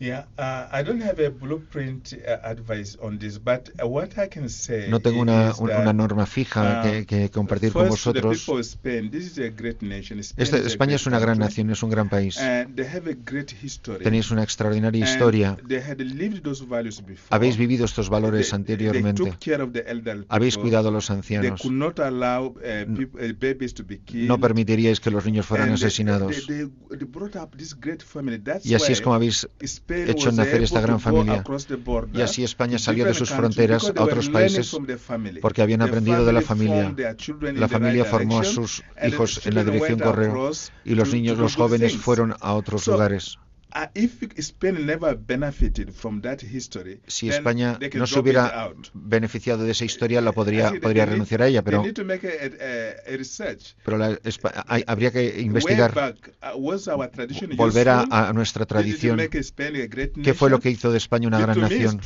[0.00, 0.26] A light in this regard?
[0.38, 4.88] Yeah, uh, I don't have a blueprint advice on this, but what I can say
[4.88, 8.38] No tengo una, una norma fija uh, que, que compartir con vosotros.
[8.38, 10.18] people of Spain, this is a great nation.
[10.20, 12.38] Spain Esta- is a España es una gran nación, es un gran país.
[14.02, 15.56] Tenéis una extraordinaria historia.
[15.68, 17.28] They had lived those values before.
[17.30, 19.22] Habéis vivido estos valores anteriormente.
[20.28, 21.60] Habéis cuidado a los ancianos.
[21.62, 24.28] could not allow peop- babies to be killed.
[24.28, 26.46] No permitiríais que los niños fueran asesinados.
[26.46, 28.38] they- they- they brought up this great family.
[28.38, 29.48] That's Y así es como habéis
[29.90, 31.44] hecho nacer esta gran familia.
[32.12, 34.76] Y así España salió de sus fronteras a otros países
[35.40, 36.94] porque habían aprendido de la familia.
[37.54, 41.56] La familia formó a sus hijos en la dirección correcta across y los niños, los
[41.56, 43.38] jóvenes fueron a otros lugares.
[43.74, 43.86] Uh,
[47.06, 48.46] Si España no se hubiera
[48.94, 51.82] beneficiado de esa historia, la I podría, think podría renunciar a ella, pero,
[53.84, 54.18] pero la
[54.66, 59.18] hay- habría que investigar, uh, volver a, a nuestra tradición.
[60.22, 62.00] ¿Qué fue lo que hizo de España una gran nación?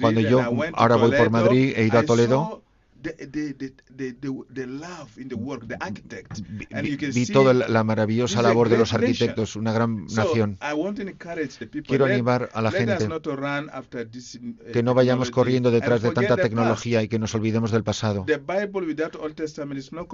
[0.00, 0.38] Cuando and yo
[0.74, 2.62] ahora voy por Madrid, he ido a Toledo.
[3.02, 6.40] Saw The, the, the, the, the, the love in the work, the architect.
[6.48, 9.72] Vi, And you vi- can vi see toda la, maravillosa labor de los arquitectos, una
[9.72, 10.58] gran nación.
[10.62, 11.88] I want to encourage the people.
[11.88, 16.00] Quiero animar a la gente not run after this, uh, que no vayamos corriendo detrás
[16.00, 16.48] and de forget tanta the past.
[16.50, 18.24] tecnología y que nos olvidemos del pasado.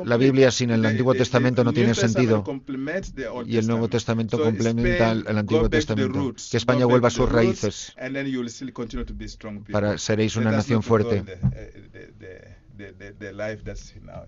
[0.04, 0.16] La.
[0.16, 2.44] Biblia sin el The- Antiguo Testamento no tiene New Testament sentido.
[2.44, 6.34] complements the Old Y el Nuevo Testamento complementa al Antiguo Testamento.
[6.50, 9.56] Que España vuelva a sus raíces and then you will still continue to be strong
[9.58, 9.72] people.
[9.72, 11.24] para seréis una nación fuerte.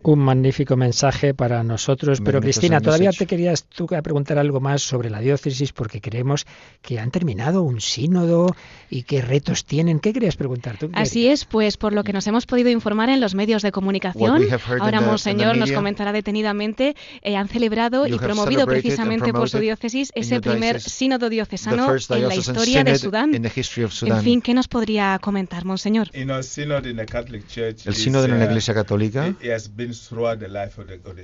[0.03, 2.21] Un magnífico mensaje para nosotros.
[2.25, 6.47] Pero Cristina, todavía te querías tú preguntar algo más sobre la diócesis porque creemos
[6.83, 8.55] que han terminado un sínodo
[8.89, 10.01] y qué retos tienen.
[10.01, 10.91] ¿Qué querías preguntar tú?
[10.95, 14.47] Así es, pues por lo que nos hemos podido informar en los medios de comunicación,
[14.81, 20.41] ahora Monseñor nos comentará detenidamente, eh, han celebrado y promovido precisamente por su diócesis ese
[20.41, 23.35] primer sínodo diocesano en la historia de Sudán.
[23.35, 26.09] En fin, ¿qué nos podría comentar, Monseñor?
[26.13, 29.35] El sínodo en la Iglesia Católica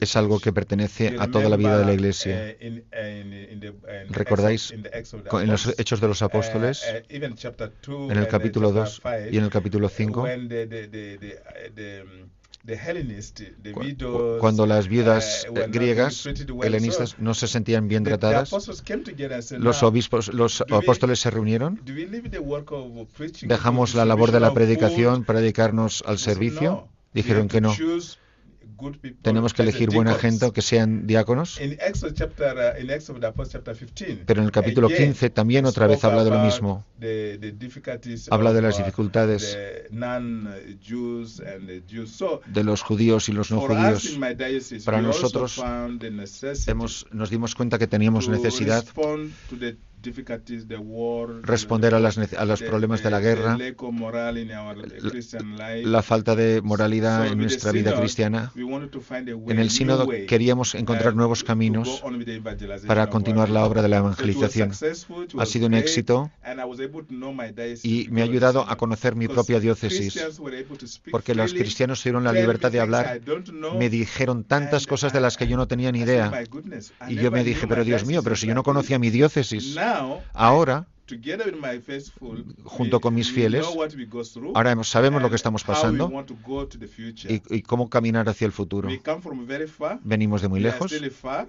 [0.01, 2.57] es algo que pertenece a toda la vida de la Iglesia.
[2.59, 3.75] the
[4.11, 6.85] ¿Recordáis en los Hechos de los Apóstoles,
[7.37, 10.67] chapter two en el capítulo chapter 2 five, y en el capítulo 5, when the-
[10.67, 12.31] the- the- the- uh, the, um,
[14.41, 16.27] cuando las viudas eh, griegas
[16.63, 21.81] helenistas no se sentían bien tratadas, los "Now, obispos, los apóstoles se reunieron,
[23.43, 26.96] dejamos la labor de la distribution of food?" predicación para dedicarnos al servicio, "No, we
[27.17, 27.75] dijeron que no,
[29.23, 32.21] tenemos que elegir buena deacons." gente que sean diáconos, uh, in Exodus
[33.11, 36.25] of the Apostles chapter 15, pero en el capítulo again, 15 también otra vez habla
[36.25, 36.85] de lo mismo,
[38.31, 39.59] habla de las uh, dificultades
[42.47, 44.19] de los judíos y los no judíos.
[44.85, 45.63] Para nosotros
[46.67, 48.85] Hemos, nos dimos cuenta que teníamos necesidad
[51.43, 53.59] responder a, las, a los problemas de la guerra,
[55.57, 55.83] life.
[55.85, 58.53] la falta de moralidad en nuestra vida cristiana.
[59.49, 62.03] En el sínodo queríamos encontrar nuevos caminos
[62.87, 64.73] para continuar la obra de la evangelización.
[65.39, 66.31] Ha sido un éxito
[67.83, 70.19] y me ha ayudado a conocer mi propia diócesis,
[71.11, 73.21] porque los cristianos tuvieron la libertad de hablar,
[73.79, 76.31] me dijeron tantas cosas de las que yo no tenía ni idea.
[76.31, 78.97] "My goodness, I Y yo me dije, pero Dios mío, pero si yo no conocía
[78.97, 79.77] this." mi diócesis,
[80.35, 84.23] ahora, together with my faithful, junto we- con mis we fieles, know what we go
[84.25, 86.11] through ahora sabemos lo que estamos pasando
[87.29, 88.89] y, y cómo caminar hacia el futuro.
[88.89, 90.93] We come from very far, Venimos de muy we are lejos,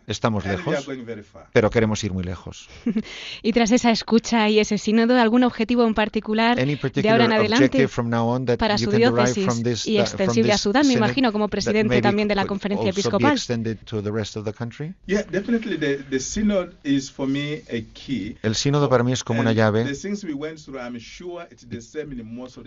[0.07, 1.47] estamos and we are lejos, going very far.
[1.53, 2.69] pero queremos ir muy lejos.
[3.41, 7.25] Y tras esa escucha y ese sínodo, ¿algún objetivo en particular Any de particular ahora
[7.25, 10.51] en adelante objective from now on that para su diócesis from this, y uh, extensible
[10.51, 10.87] a Sudán?
[10.87, 13.33] Me imagino como presidente también de la conferencia episcopal.
[13.33, 14.93] extended to the rest of the country?
[15.05, 18.37] Yeah, definitely the, the synod is for me a key.
[18.43, 19.85] El sínodo para mí es como una And llave.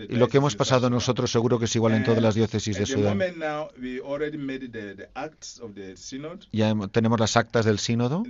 [0.09, 2.85] y lo que hemos pasado nosotros seguro que es igual en todas las diócesis de
[2.85, 3.19] Sudán.
[6.51, 8.23] Ya tenemos las actas del sínodo,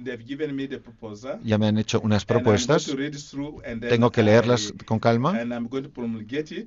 [1.44, 2.94] ya me han hecho unas propuestas,
[3.90, 5.40] tengo que leerlas con calma.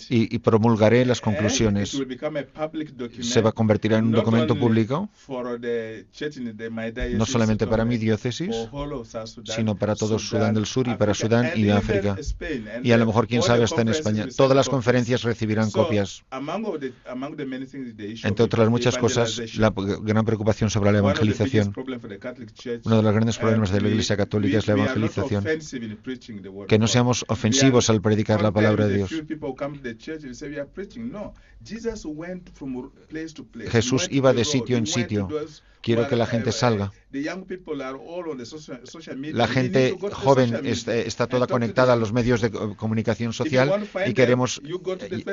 [0.09, 1.99] y, y promulgaré las conclusiones.
[3.20, 8.55] Se va a convertir en un documento público, no solamente para mi diócesis,
[9.45, 12.16] sino para todo Sudán del Sur y para Sudán y África.
[12.83, 14.27] Y a lo mejor, quién sabe, está en España.
[14.37, 16.25] Todas las conferencias recibirán copias.
[18.22, 21.72] Entre otras muchas cosas, la gran preocupación sobre la evangelización.
[22.85, 25.45] Uno de los grandes problemas de la Iglesia Católica es la evangelización.
[26.68, 29.11] Que no seamos ofensivos al predicar la palabra de Dios.
[33.68, 35.29] Jesús iba de sitio en sitio.
[35.85, 36.93] Quiero que la gente salga.
[39.33, 44.61] La gente joven está, toda conectada a los medios de comunicación social y queremos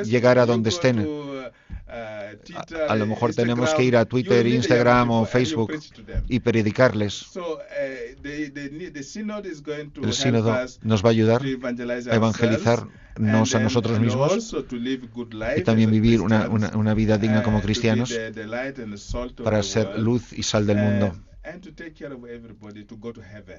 [0.05, 1.07] llegar a donde estén.
[2.87, 5.73] A, lo mejor tenemos que ir a Twitter, Instagram o Facebook
[6.29, 7.25] y predicarles.
[8.23, 14.55] El sínodo nos va a ayudar a evangelizarnos a nosotros mismos
[15.57, 18.17] y también vivir una, una vida digna como cristianos
[19.43, 21.13] para ser luz y sal del mundo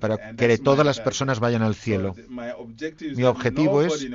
[0.01, 2.14] para que todas las personas vayan al cielo.
[3.16, 4.09] Mi objetivo es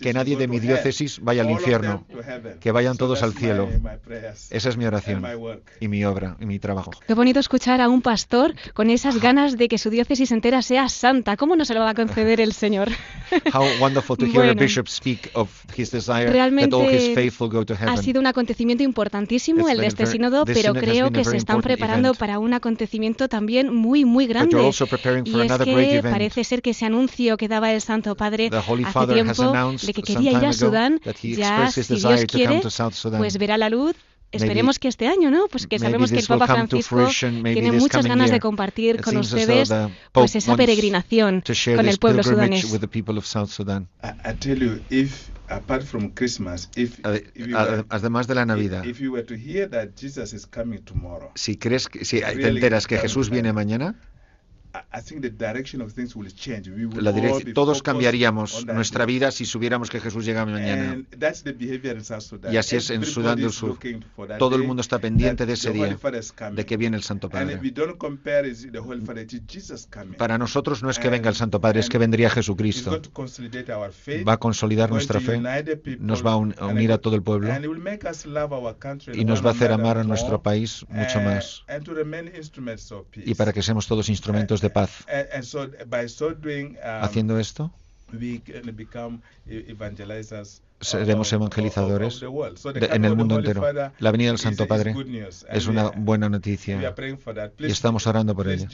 [0.00, 2.04] que nadie de mi diócesis vaya al infierno,
[2.60, 3.68] que vayan todos al cielo.
[4.50, 5.24] Esa es mi oración
[5.78, 6.90] y mi obra y mi trabajo.
[7.06, 10.88] Qué bonito escuchar a un pastor con esas ganas de que su diócesis entera sea
[10.88, 11.36] santa.
[11.36, 12.88] ¿Cómo no se lo va a conceder el Señor?
[16.26, 16.76] Realmente
[17.86, 22.14] Ha sido un acontecimiento importantísimo el de este sínodo, pero creo que se están preparando
[22.14, 24.62] para un acontecimiento también muy, muy grande.
[25.24, 29.52] Y es que parece ser que ese anuncio que daba el Santo Padre hace tiempo
[29.82, 32.62] de que quería ir a Sudán, ya, si Dios quiere,
[33.18, 33.94] pues verá la luz
[34.32, 35.46] Esperemos que este año, ¿no?
[35.48, 37.06] Pues que sabemos que el Papa Francisco
[37.42, 39.72] tiene muchas ganas de compartir con ustedes
[40.12, 41.42] pues esa peregrinación
[41.76, 42.66] con el pueblo sudanés.
[47.88, 48.84] Además de la Navidad,
[51.34, 53.94] si crees que, si te enteras que Jesús viene mañana,
[57.54, 61.02] todos cambiaríamos nuestra vida si supiéramos que Jesús llega mañana.
[62.50, 63.78] Y así es en Sudán del Sur.
[64.38, 65.98] Todo el mundo está pendiente de ese día,
[66.52, 67.60] de que viene el Santo Padre.
[70.16, 73.00] Para nosotros no es que venga el Santo Padre, es que vendría Jesucristo.
[74.26, 75.40] Va a consolidar nuestra fe,
[75.98, 77.52] nos va a unir a todo el pueblo
[79.12, 81.64] y nos va a hacer amar a nuestro país mucho más.
[83.16, 85.04] Y para que seamos todos instrumentos de paz.
[85.08, 87.72] Um, Haciendo esto,
[90.82, 92.22] seremos evangelizadores
[92.64, 93.62] en el mundo entero.
[93.98, 94.94] La venida del Santo Padre
[95.50, 96.94] es una buena noticia
[97.58, 98.68] y estamos orando por ella.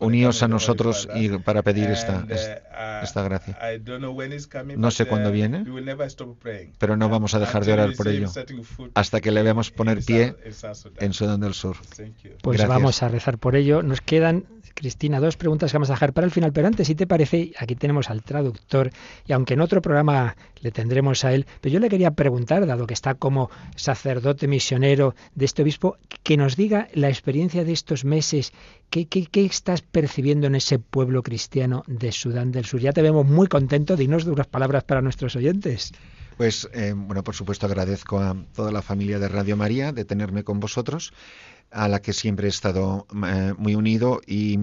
[0.00, 3.58] Uníos a nosotros y para pedir esta, uh, esta gracia.
[4.76, 5.64] No sé cuándo uh, viene,
[6.78, 8.30] pero no vamos a dejar de orar por ello
[8.94, 10.34] hasta que le veamos poner pie
[10.98, 11.76] en Sudán del Sur.
[12.42, 13.82] Pues vamos a rezar por ello.
[13.82, 14.44] Nos quedan
[14.74, 17.52] Cristina, dos preguntas que vamos a dejar para el final, pero antes, si te parece,
[17.58, 18.90] aquí tenemos al traductor
[19.26, 22.86] y aunque en otro programa le tendremos a él, pero yo le quería preguntar, dado
[22.86, 28.04] que está como sacerdote misionero de este obispo, que nos diga la experiencia de estos
[28.04, 28.52] meses,
[28.90, 32.80] qué, qué, qué estás percibiendo en ese pueblo cristiano de Sudán del Sur.
[32.80, 35.92] Ya te vemos muy contento, dinos unas palabras para nuestros oyentes.
[36.36, 40.44] Pues eh, bueno, por supuesto agradezco a toda la familia de Radio María de tenerme
[40.44, 41.12] con vosotros
[41.72, 44.58] a la que siempre he estado eh, muy unido y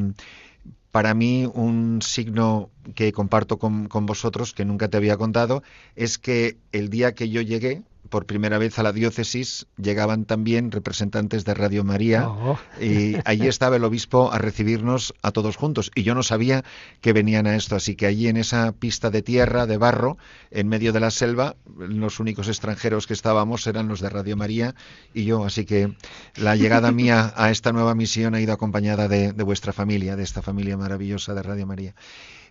[0.91, 5.63] para mí un signo que comparto con, con, vosotros, que nunca te había contado,
[5.95, 10.71] es que el día que yo llegué, por primera vez a la diócesis llegaban también
[10.71, 12.59] representantes de Radio María oh.
[12.81, 16.63] y allí estaba el obispo a recibirnos a todos juntos y yo no sabía
[17.01, 20.17] que venían a esto, así que allí en esa pista de tierra, de barro,
[20.51, 24.75] en medio de la selva, los únicos extranjeros que estábamos eran los de Radio María
[25.13, 25.93] y yo, así que
[26.35, 30.23] la llegada mía a esta nueva misión ha ido acompañada de, de vuestra familia, de
[30.23, 31.95] esta familia maravillosa de Radio María.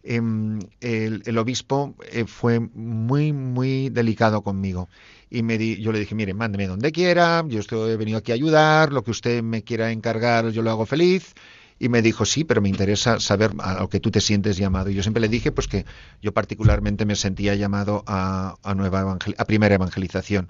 [0.03, 4.89] Em, el, obispo eh, fue muy, muy delicado conmigo.
[5.31, 8.33] Y me di, yo le dije, mire, mándeme donde quiera, yo estoy, he venido aquí
[8.33, 11.35] a ayudar, lo que usted me quiera encargar, yo lo hago feliz.
[11.81, 14.91] Y me dijo, sí, pero me interesa saber a lo que tú te sientes llamado.
[14.91, 15.85] Y yo siempre le dije, pues que
[16.21, 20.49] yo particularmente me sentía llamado a, nueva a primera evangelización.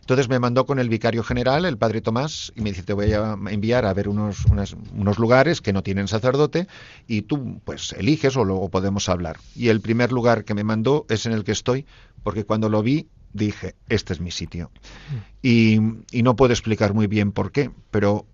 [0.00, 3.12] Entonces me mandó con el vicario general, el padre Tomás, y me dice, te voy
[3.12, 6.66] a enviar a ver unos, unos lugares que no tienen sacerdote
[7.06, 9.38] y tú pues eliges o luego podemos hablar.
[9.54, 11.84] Y el primer lugar que me mandó es en el que estoy,
[12.22, 14.70] porque cuando lo vi dije, este es mi sitio.
[15.10, 15.16] Mm.
[15.42, 18.26] Y, y no puedo explicar muy bien por qué, pero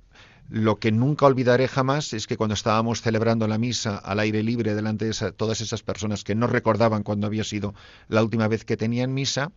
[0.49, 4.75] lo que nunca olvidaré jamás es que cuando estábamos celebrando la misa al aire libre
[4.75, 7.75] delante de todas esas personas que no recordaban cuando había sido
[8.09, 9.51] la última vez que tenían misa,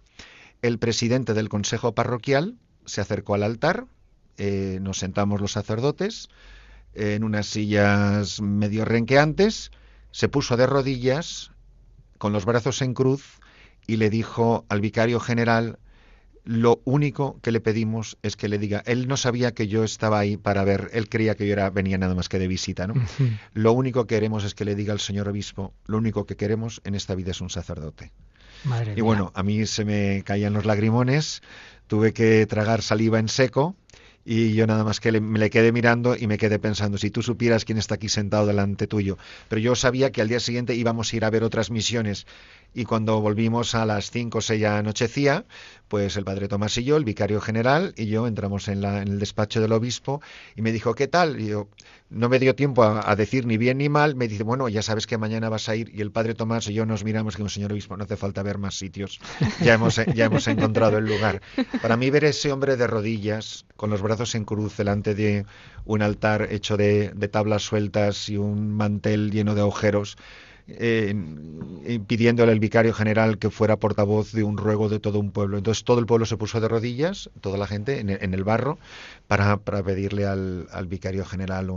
[0.62, 3.86] el presidente del consejo parroquial se acercó al altar,
[4.38, 6.30] eh, nos sentamos los sacerdotes
[6.96, 9.72] en unas sillas medio renqueantes,
[10.12, 11.52] se puso de rodillas,
[12.18, 13.40] con los brazos en cruz
[13.90, 15.80] y le dijo al vicario general,
[16.44, 20.20] lo único que le pedimos es que le diga, él no sabía que yo estaba
[20.20, 22.94] ahí para ver, él creía que yo era, venía nada más que de visita, ¿no?
[23.54, 26.82] Lo único que queremos es que le diga al señor obispo, lo único que queremos
[26.84, 28.12] en esta vida es un sacerdote.
[28.96, 31.42] y bueno, a mí se me caían los lagrimones,
[31.88, 33.76] tuve que tragar saliva en seco
[34.26, 37.22] y yo nada más que me le quedé mirando y me quedé pensando, si tú
[37.22, 39.18] supieras quién está aquí sentado delante tuyo.
[39.48, 42.26] Pero yo sabía que al día siguiente íbamos a ir a ver otras misiones
[42.74, 45.46] y cuando volvimos a las 5 o 6 ya anochecía,
[45.88, 49.60] pues el padre Tomás y yo, el vicario general y yo entramos en, el despacho
[49.60, 50.22] del obispo
[50.56, 51.40] y me dijo, ¿qué tal?
[51.40, 51.68] Y yo,
[52.12, 55.08] no me dio tiempo a, decir ni bien ni mal, me dice, bueno, ya sabes
[55.08, 57.50] que mañana vas a ir y el padre Tomás y yo nos miramos que un
[57.50, 59.20] señor obispo no hace falta ver más sitios,
[59.62, 61.42] ya hemos, ya hemos encontrado el lugar.
[61.82, 65.46] Para mí ver ese hombre de rodillas, con los brazos en cruz delante de
[65.86, 70.18] un altar hecho de, tablas sueltas y un mantel lleno de agujeros,
[70.68, 71.14] eh,
[72.08, 75.60] pidiéndole al vicario general que fuera portavoz de un ruego de todo un pueblo.
[75.60, 78.80] Entonces todo el pueblo se puso de rodillas, toda la gente en el, barro,
[79.28, 81.72] para, pedirle al, vicario general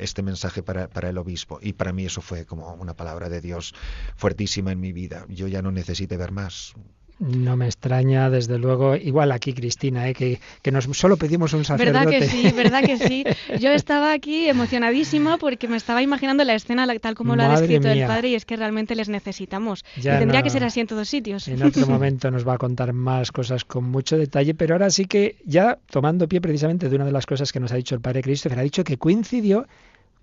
[0.00, 1.58] este mensaje para, para, el obispo.
[1.60, 3.74] Y para mí eso fue como una palabra de Dios
[4.14, 5.26] fuertísima en mi vida.
[5.28, 6.74] Yo ya no necesité ver más.
[7.18, 10.14] No me extraña, desde luego, igual aquí Cristina, ¿eh?
[10.14, 12.06] que, que nos solo pedimos un sacerdote.
[12.06, 12.52] ¿Verdad que sí?
[12.54, 13.24] ¿Verdad que sí?
[13.60, 17.88] Yo estaba aquí emocionadísima porque me estaba imaginando la escena tal como lo ha descrito
[17.88, 19.84] el padre y es que realmente les necesitamos.
[19.96, 21.46] y tendría que ser así en todos sitios.
[21.48, 25.04] En otro momento nos va a contar más cosas con mucho detalle, pero ahora sí
[25.04, 28.00] que ya tomando pie precisamente de una de las cosas que nos ha dicho el
[28.00, 29.66] padre Christopher, ha dicho que coincidió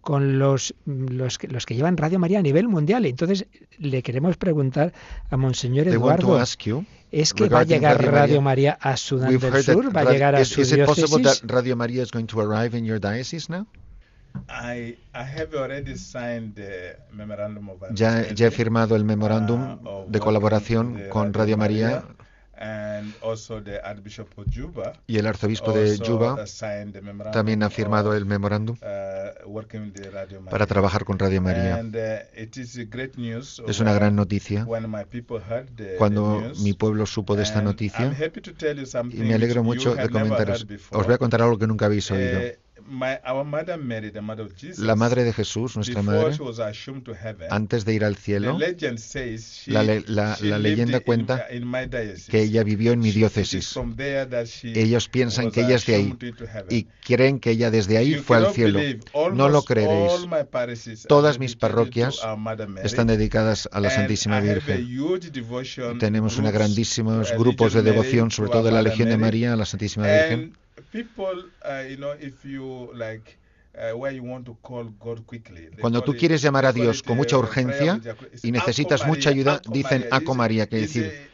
[0.02, 3.06] con los, los, los, que llevan Radio María a nivel mundial.
[3.06, 3.46] Entonces,
[3.78, 4.94] le queremos preguntar
[5.30, 6.42] a Monseñor Eduardo,
[7.12, 9.96] ¿es que va a llegar Radio María a Sudán del Sur?
[9.96, 11.44] ¿Va a llegar a su diócesis?
[11.46, 13.68] Radio María is going to arrive in your diocese now?
[14.48, 20.10] I, I have already signed the memorandum of ya, ya he firmado el memorándum uh,
[20.10, 22.04] de colaboración con Radio María
[25.08, 26.46] y el arzobispo de Juba
[27.32, 29.62] también ha firmado el memorándum uh,
[30.50, 31.82] para trabajar con Radio María.
[31.84, 31.90] Uh,
[33.68, 34.68] es una gran noticia.
[35.98, 38.16] Cuando mi pueblo supo de esta noticia,
[39.12, 42.40] y me alegro mucho de comentaros, os voy a contar algo que nunca habéis oído.
[44.78, 46.36] La madre de Jesús, nuestra madre,
[47.50, 48.58] antes de ir al cielo,
[49.68, 51.48] la, la, leyenda cuenta
[52.30, 53.78] que ella vivió en mi diócesis.
[54.64, 56.18] Ellos piensan que ella es de ahí
[56.70, 58.80] y creen que ella desde ahí fue al cielo.
[59.34, 60.28] No lo creeréis.
[61.08, 62.20] Todas mis parroquias
[62.84, 64.88] están dedicadas a la Santísima Virgen.
[66.00, 69.66] Tenemos una grandísimos grupos de devoción, sobre todo de la Legión de María a la
[69.66, 73.38] Santísima Virgen people, uh, you know, if you like
[75.80, 78.02] Cuando tú quieres llamar a Dios con mucha urgencia
[78.44, 81.30] y necesitas mucha ayuda, dicen Aco María, que decir,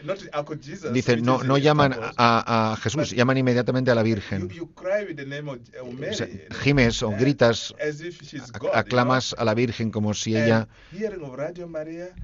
[0.93, 4.49] dicen, no, no llaman a, Jesús, llaman inmediatamente a la Virgen.
[6.61, 7.73] gimes o gritas,
[8.73, 10.67] aclamas a la Virgen como si ella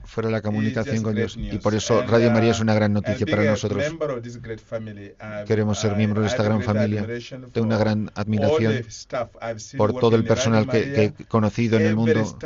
[0.06, 1.38] fuera la comunicación con Dios.
[1.38, 3.84] Y por eso Radio María es una gran noticia para nosotros.
[5.48, 7.08] Queremos ser miembros de esta gran familia.
[7.52, 8.86] Tengo una gran admiración
[9.78, 12.38] por todo el personal que, que he conocido en el mundo,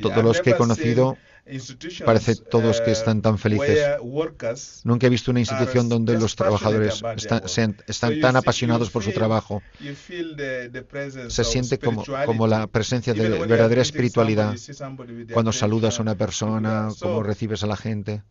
[0.00, 1.16] todos los que he conocido
[2.04, 3.78] Parece todos que están tan felices.
[4.84, 9.62] Nunca he visto una institución donde los trabajadores están, están tan apasionados por su trabajo.
[11.28, 14.54] Se siente como, como la presencia de verdadera espiritualidad
[15.32, 18.22] cuando saludas a una persona, como recibes a la gente.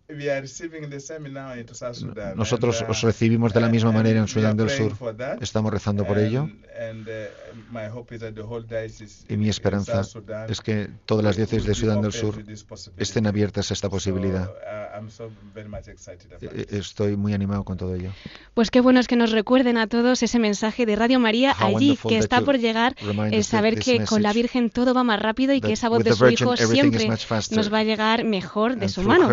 [2.36, 4.93] Nosotros uh, os recibimos de la misma manera en Sudán del Sur.
[5.39, 6.49] Estamos rezando por ello.
[7.74, 8.03] Uh,
[9.30, 10.01] y mi esperanza
[10.49, 12.43] es que todas las diócesis de Sudán del Sur
[13.04, 14.49] estén abiertas a esta posibilidad.
[14.49, 14.84] Uh,
[16.41, 18.12] e-, estoy muy animado con todo ello.
[18.54, 21.97] Pues qué bueno es que nos recuerden a todos ese mensaje de Radio María allí,
[22.08, 22.95] que está por llegar,
[23.32, 26.14] el saber que con la Virgen todo va más rápido y que esa voz de
[26.14, 29.30] su Hijo siempre nos va a llegar mejor de su mano.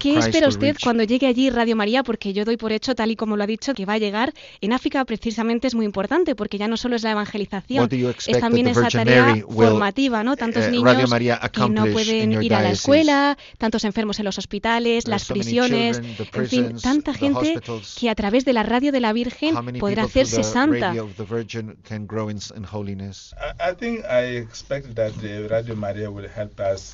[0.00, 2.02] ¿Qué espera usted cuando llegue allí Radio María?
[2.02, 4.32] Porque yo doy por hecho, tal y como lo ha dicho, que va a llegar
[4.60, 7.88] en África precisamente es muy importante, porque ya no solo es la evangelización,
[8.26, 10.36] es también esa tarea formativa, ¿no?
[10.36, 11.10] Tantos eh, niños
[11.52, 16.00] que no pueden ir a la escuela, tantos enfermos en los hospitales, las prisiones,
[16.32, 17.60] en fin, tanta gente
[17.98, 20.94] que a través de la radio de la Virgen podrá hacerse santa.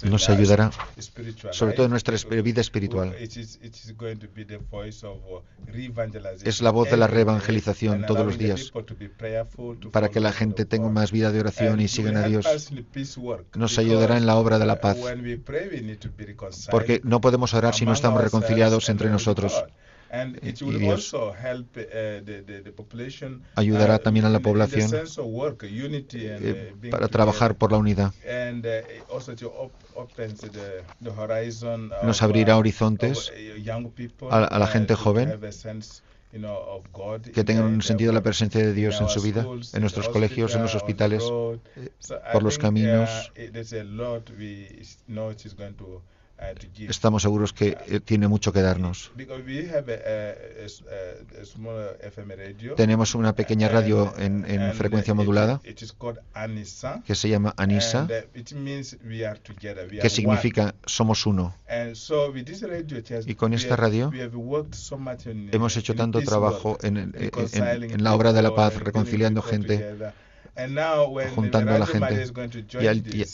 [0.03, 0.71] Nos ayudará,
[1.51, 3.15] sobre todo en nuestra vida espiritual.
[6.45, 8.73] Es la voz de la reevangelización todos los días
[9.93, 12.47] para que la gente tenga más vida de oración y sigan a Dios.
[13.55, 14.99] Nos ayudará en la obra de la paz
[16.71, 19.65] porque no podemos orar si no estamos reconciliados entre nosotros.
[20.43, 21.17] Y Dios
[23.55, 24.91] ayudará también a la población
[26.13, 28.13] eh, para trabajar por la unidad.
[32.03, 33.33] Nos abrirá horizontes
[34.31, 35.41] a, la gente joven
[37.35, 40.63] que tengan un sentido la presencia de Dios en su vida, en nuestros colegios, en
[40.63, 41.23] los hospitales,
[41.77, 41.91] eh,
[42.33, 43.33] por los caminos.
[46.89, 49.13] Estamos seguros que eh, tiene mucho que darnos.
[52.77, 55.61] Tenemos una pequeña radio en, en frecuencia modulada
[57.07, 58.09] que se llama ANISA,
[60.01, 61.55] que significa somos uno.
[63.27, 64.13] Y con esta radio
[65.53, 70.13] hemos hecho tanto trabajo en, en la obra de la paz, reconciliando gente
[71.35, 72.25] juntando a la gente.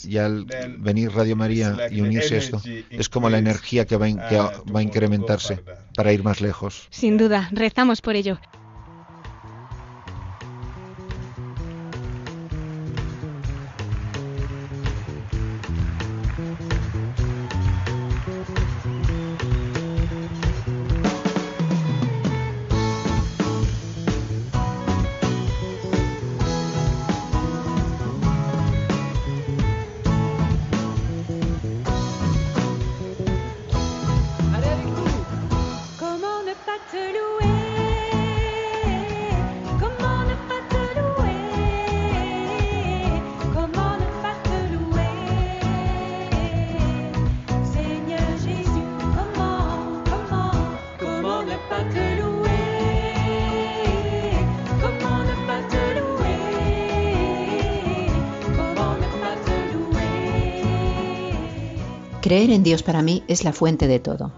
[0.07, 0.45] Y al,
[0.77, 4.83] venir Radio María y unirse esto, es como la energía que va, que va a
[4.83, 5.59] incrementarse
[5.95, 6.87] para ir más lejos.
[6.89, 8.39] Sin duda, rezamos por ello.
[62.21, 64.33] Creer en Dios para mí es la fuente de todo.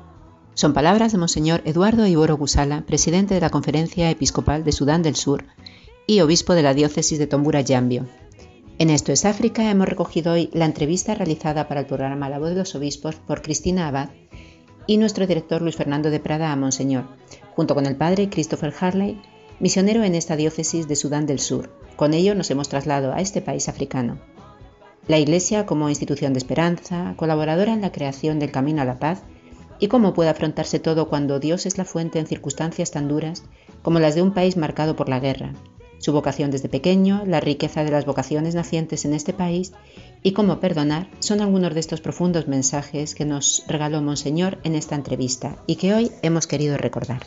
[0.53, 5.15] Son palabras de Monseñor Eduardo Iboro Gusala, presidente de la Conferencia Episcopal de Sudán del
[5.15, 5.45] Sur
[6.05, 8.05] y obispo de la diócesis de Tombura Yambio.
[8.77, 12.49] En Esto es África hemos recogido hoy la entrevista realizada para el programa La Voz
[12.49, 14.09] de los Obispos por Cristina Abad
[14.85, 17.05] y nuestro director Luis Fernando de Prada a Monseñor,
[17.55, 19.19] junto con el padre Christopher Harley,
[19.59, 21.75] misionero en esta diócesis de Sudán del Sur.
[21.95, 24.19] Con ello nos hemos trasladado a este país africano.
[25.07, 29.23] La Iglesia como institución de esperanza, colaboradora en la creación del camino a la paz
[29.79, 33.43] y cómo puede afrontarse todo cuando Dios es la fuente en circunstancias tan duras
[33.81, 35.53] como las de un país marcado por la guerra,
[35.97, 39.73] su vocación desde pequeño, la riqueza de las vocaciones nacientes en este país
[40.23, 44.95] y cómo perdonar son algunos de estos profundos mensajes que nos regaló Monseñor en esta
[44.95, 47.21] entrevista y que hoy hemos querido recordar.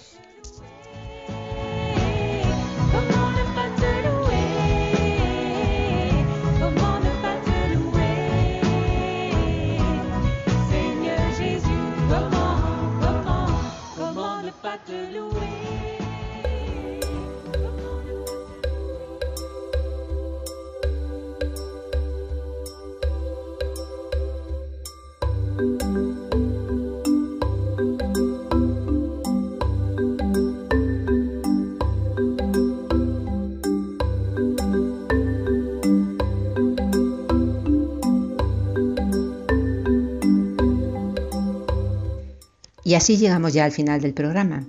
[42.84, 44.66] Y así llegamos ya al final del programa.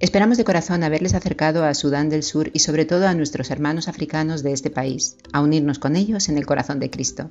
[0.00, 3.86] Esperamos de corazón haberles acercado a Sudán del Sur y sobre todo a nuestros hermanos
[3.86, 7.30] africanos de este país, a unirnos con ellos en el corazón de Cristo.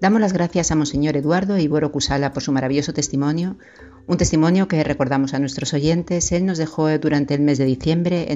[0.00, 3.58] Damos las gracias a Monseñor Eduardo Iboro Cusala por su maravilloso testimonio,
[4.06, 6.30] un testimonio que recordamos a nuestros oyentes.
[6.30, 8.28] Él nos dejó durante el mes de diciembre,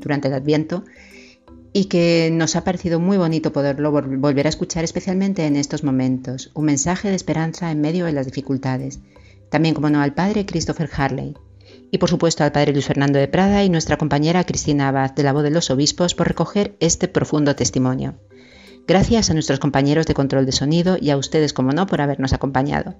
[0.00, 0.84] durante el Adviento,
[1.72, 6.50] y que nos ha parecido muy bonito poderlo volver a escuchar, especialmente en estos momentos.
[6.52, 9.00] Un mensaje de esperanza en medio de las dificultades.
[9.50, 11.34] También, como no, al padre Christopher Harley.
[11.90, 15.22] Y por supuesto al padre Luis Fernando de Prada y nuestra compañera Cristina Abad de
[15.22, 18.18] la Voz de los Obispos por recoger este profundo testimonio.
[18.86, 22.32] Gracias a nuestros compañeros de control de sonido y a ustedes, como no, por habernos
[22.32, 22.94] acompañado.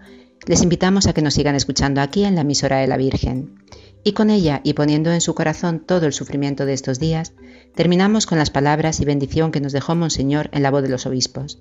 [0.46, 3.64] Les invitamos a que nos sigan escuchando aquí en la emisora de la Virgen.
[4.05, 7.32] Y con ella, y poniendo en su corazón todo el sufrimiento de estos días,
[7.74, 11.07] terminamos con las palabras y bendición que nos dejó Monseñor en la voz de los
[11.07, 11.59] obispos.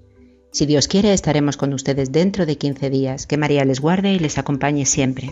[0.51, 3.27] Si Dios quiere, estaremos con ustedes dentro de 15 días.
[3.27, 5.31] Que María les guarde y les acompañe siempre.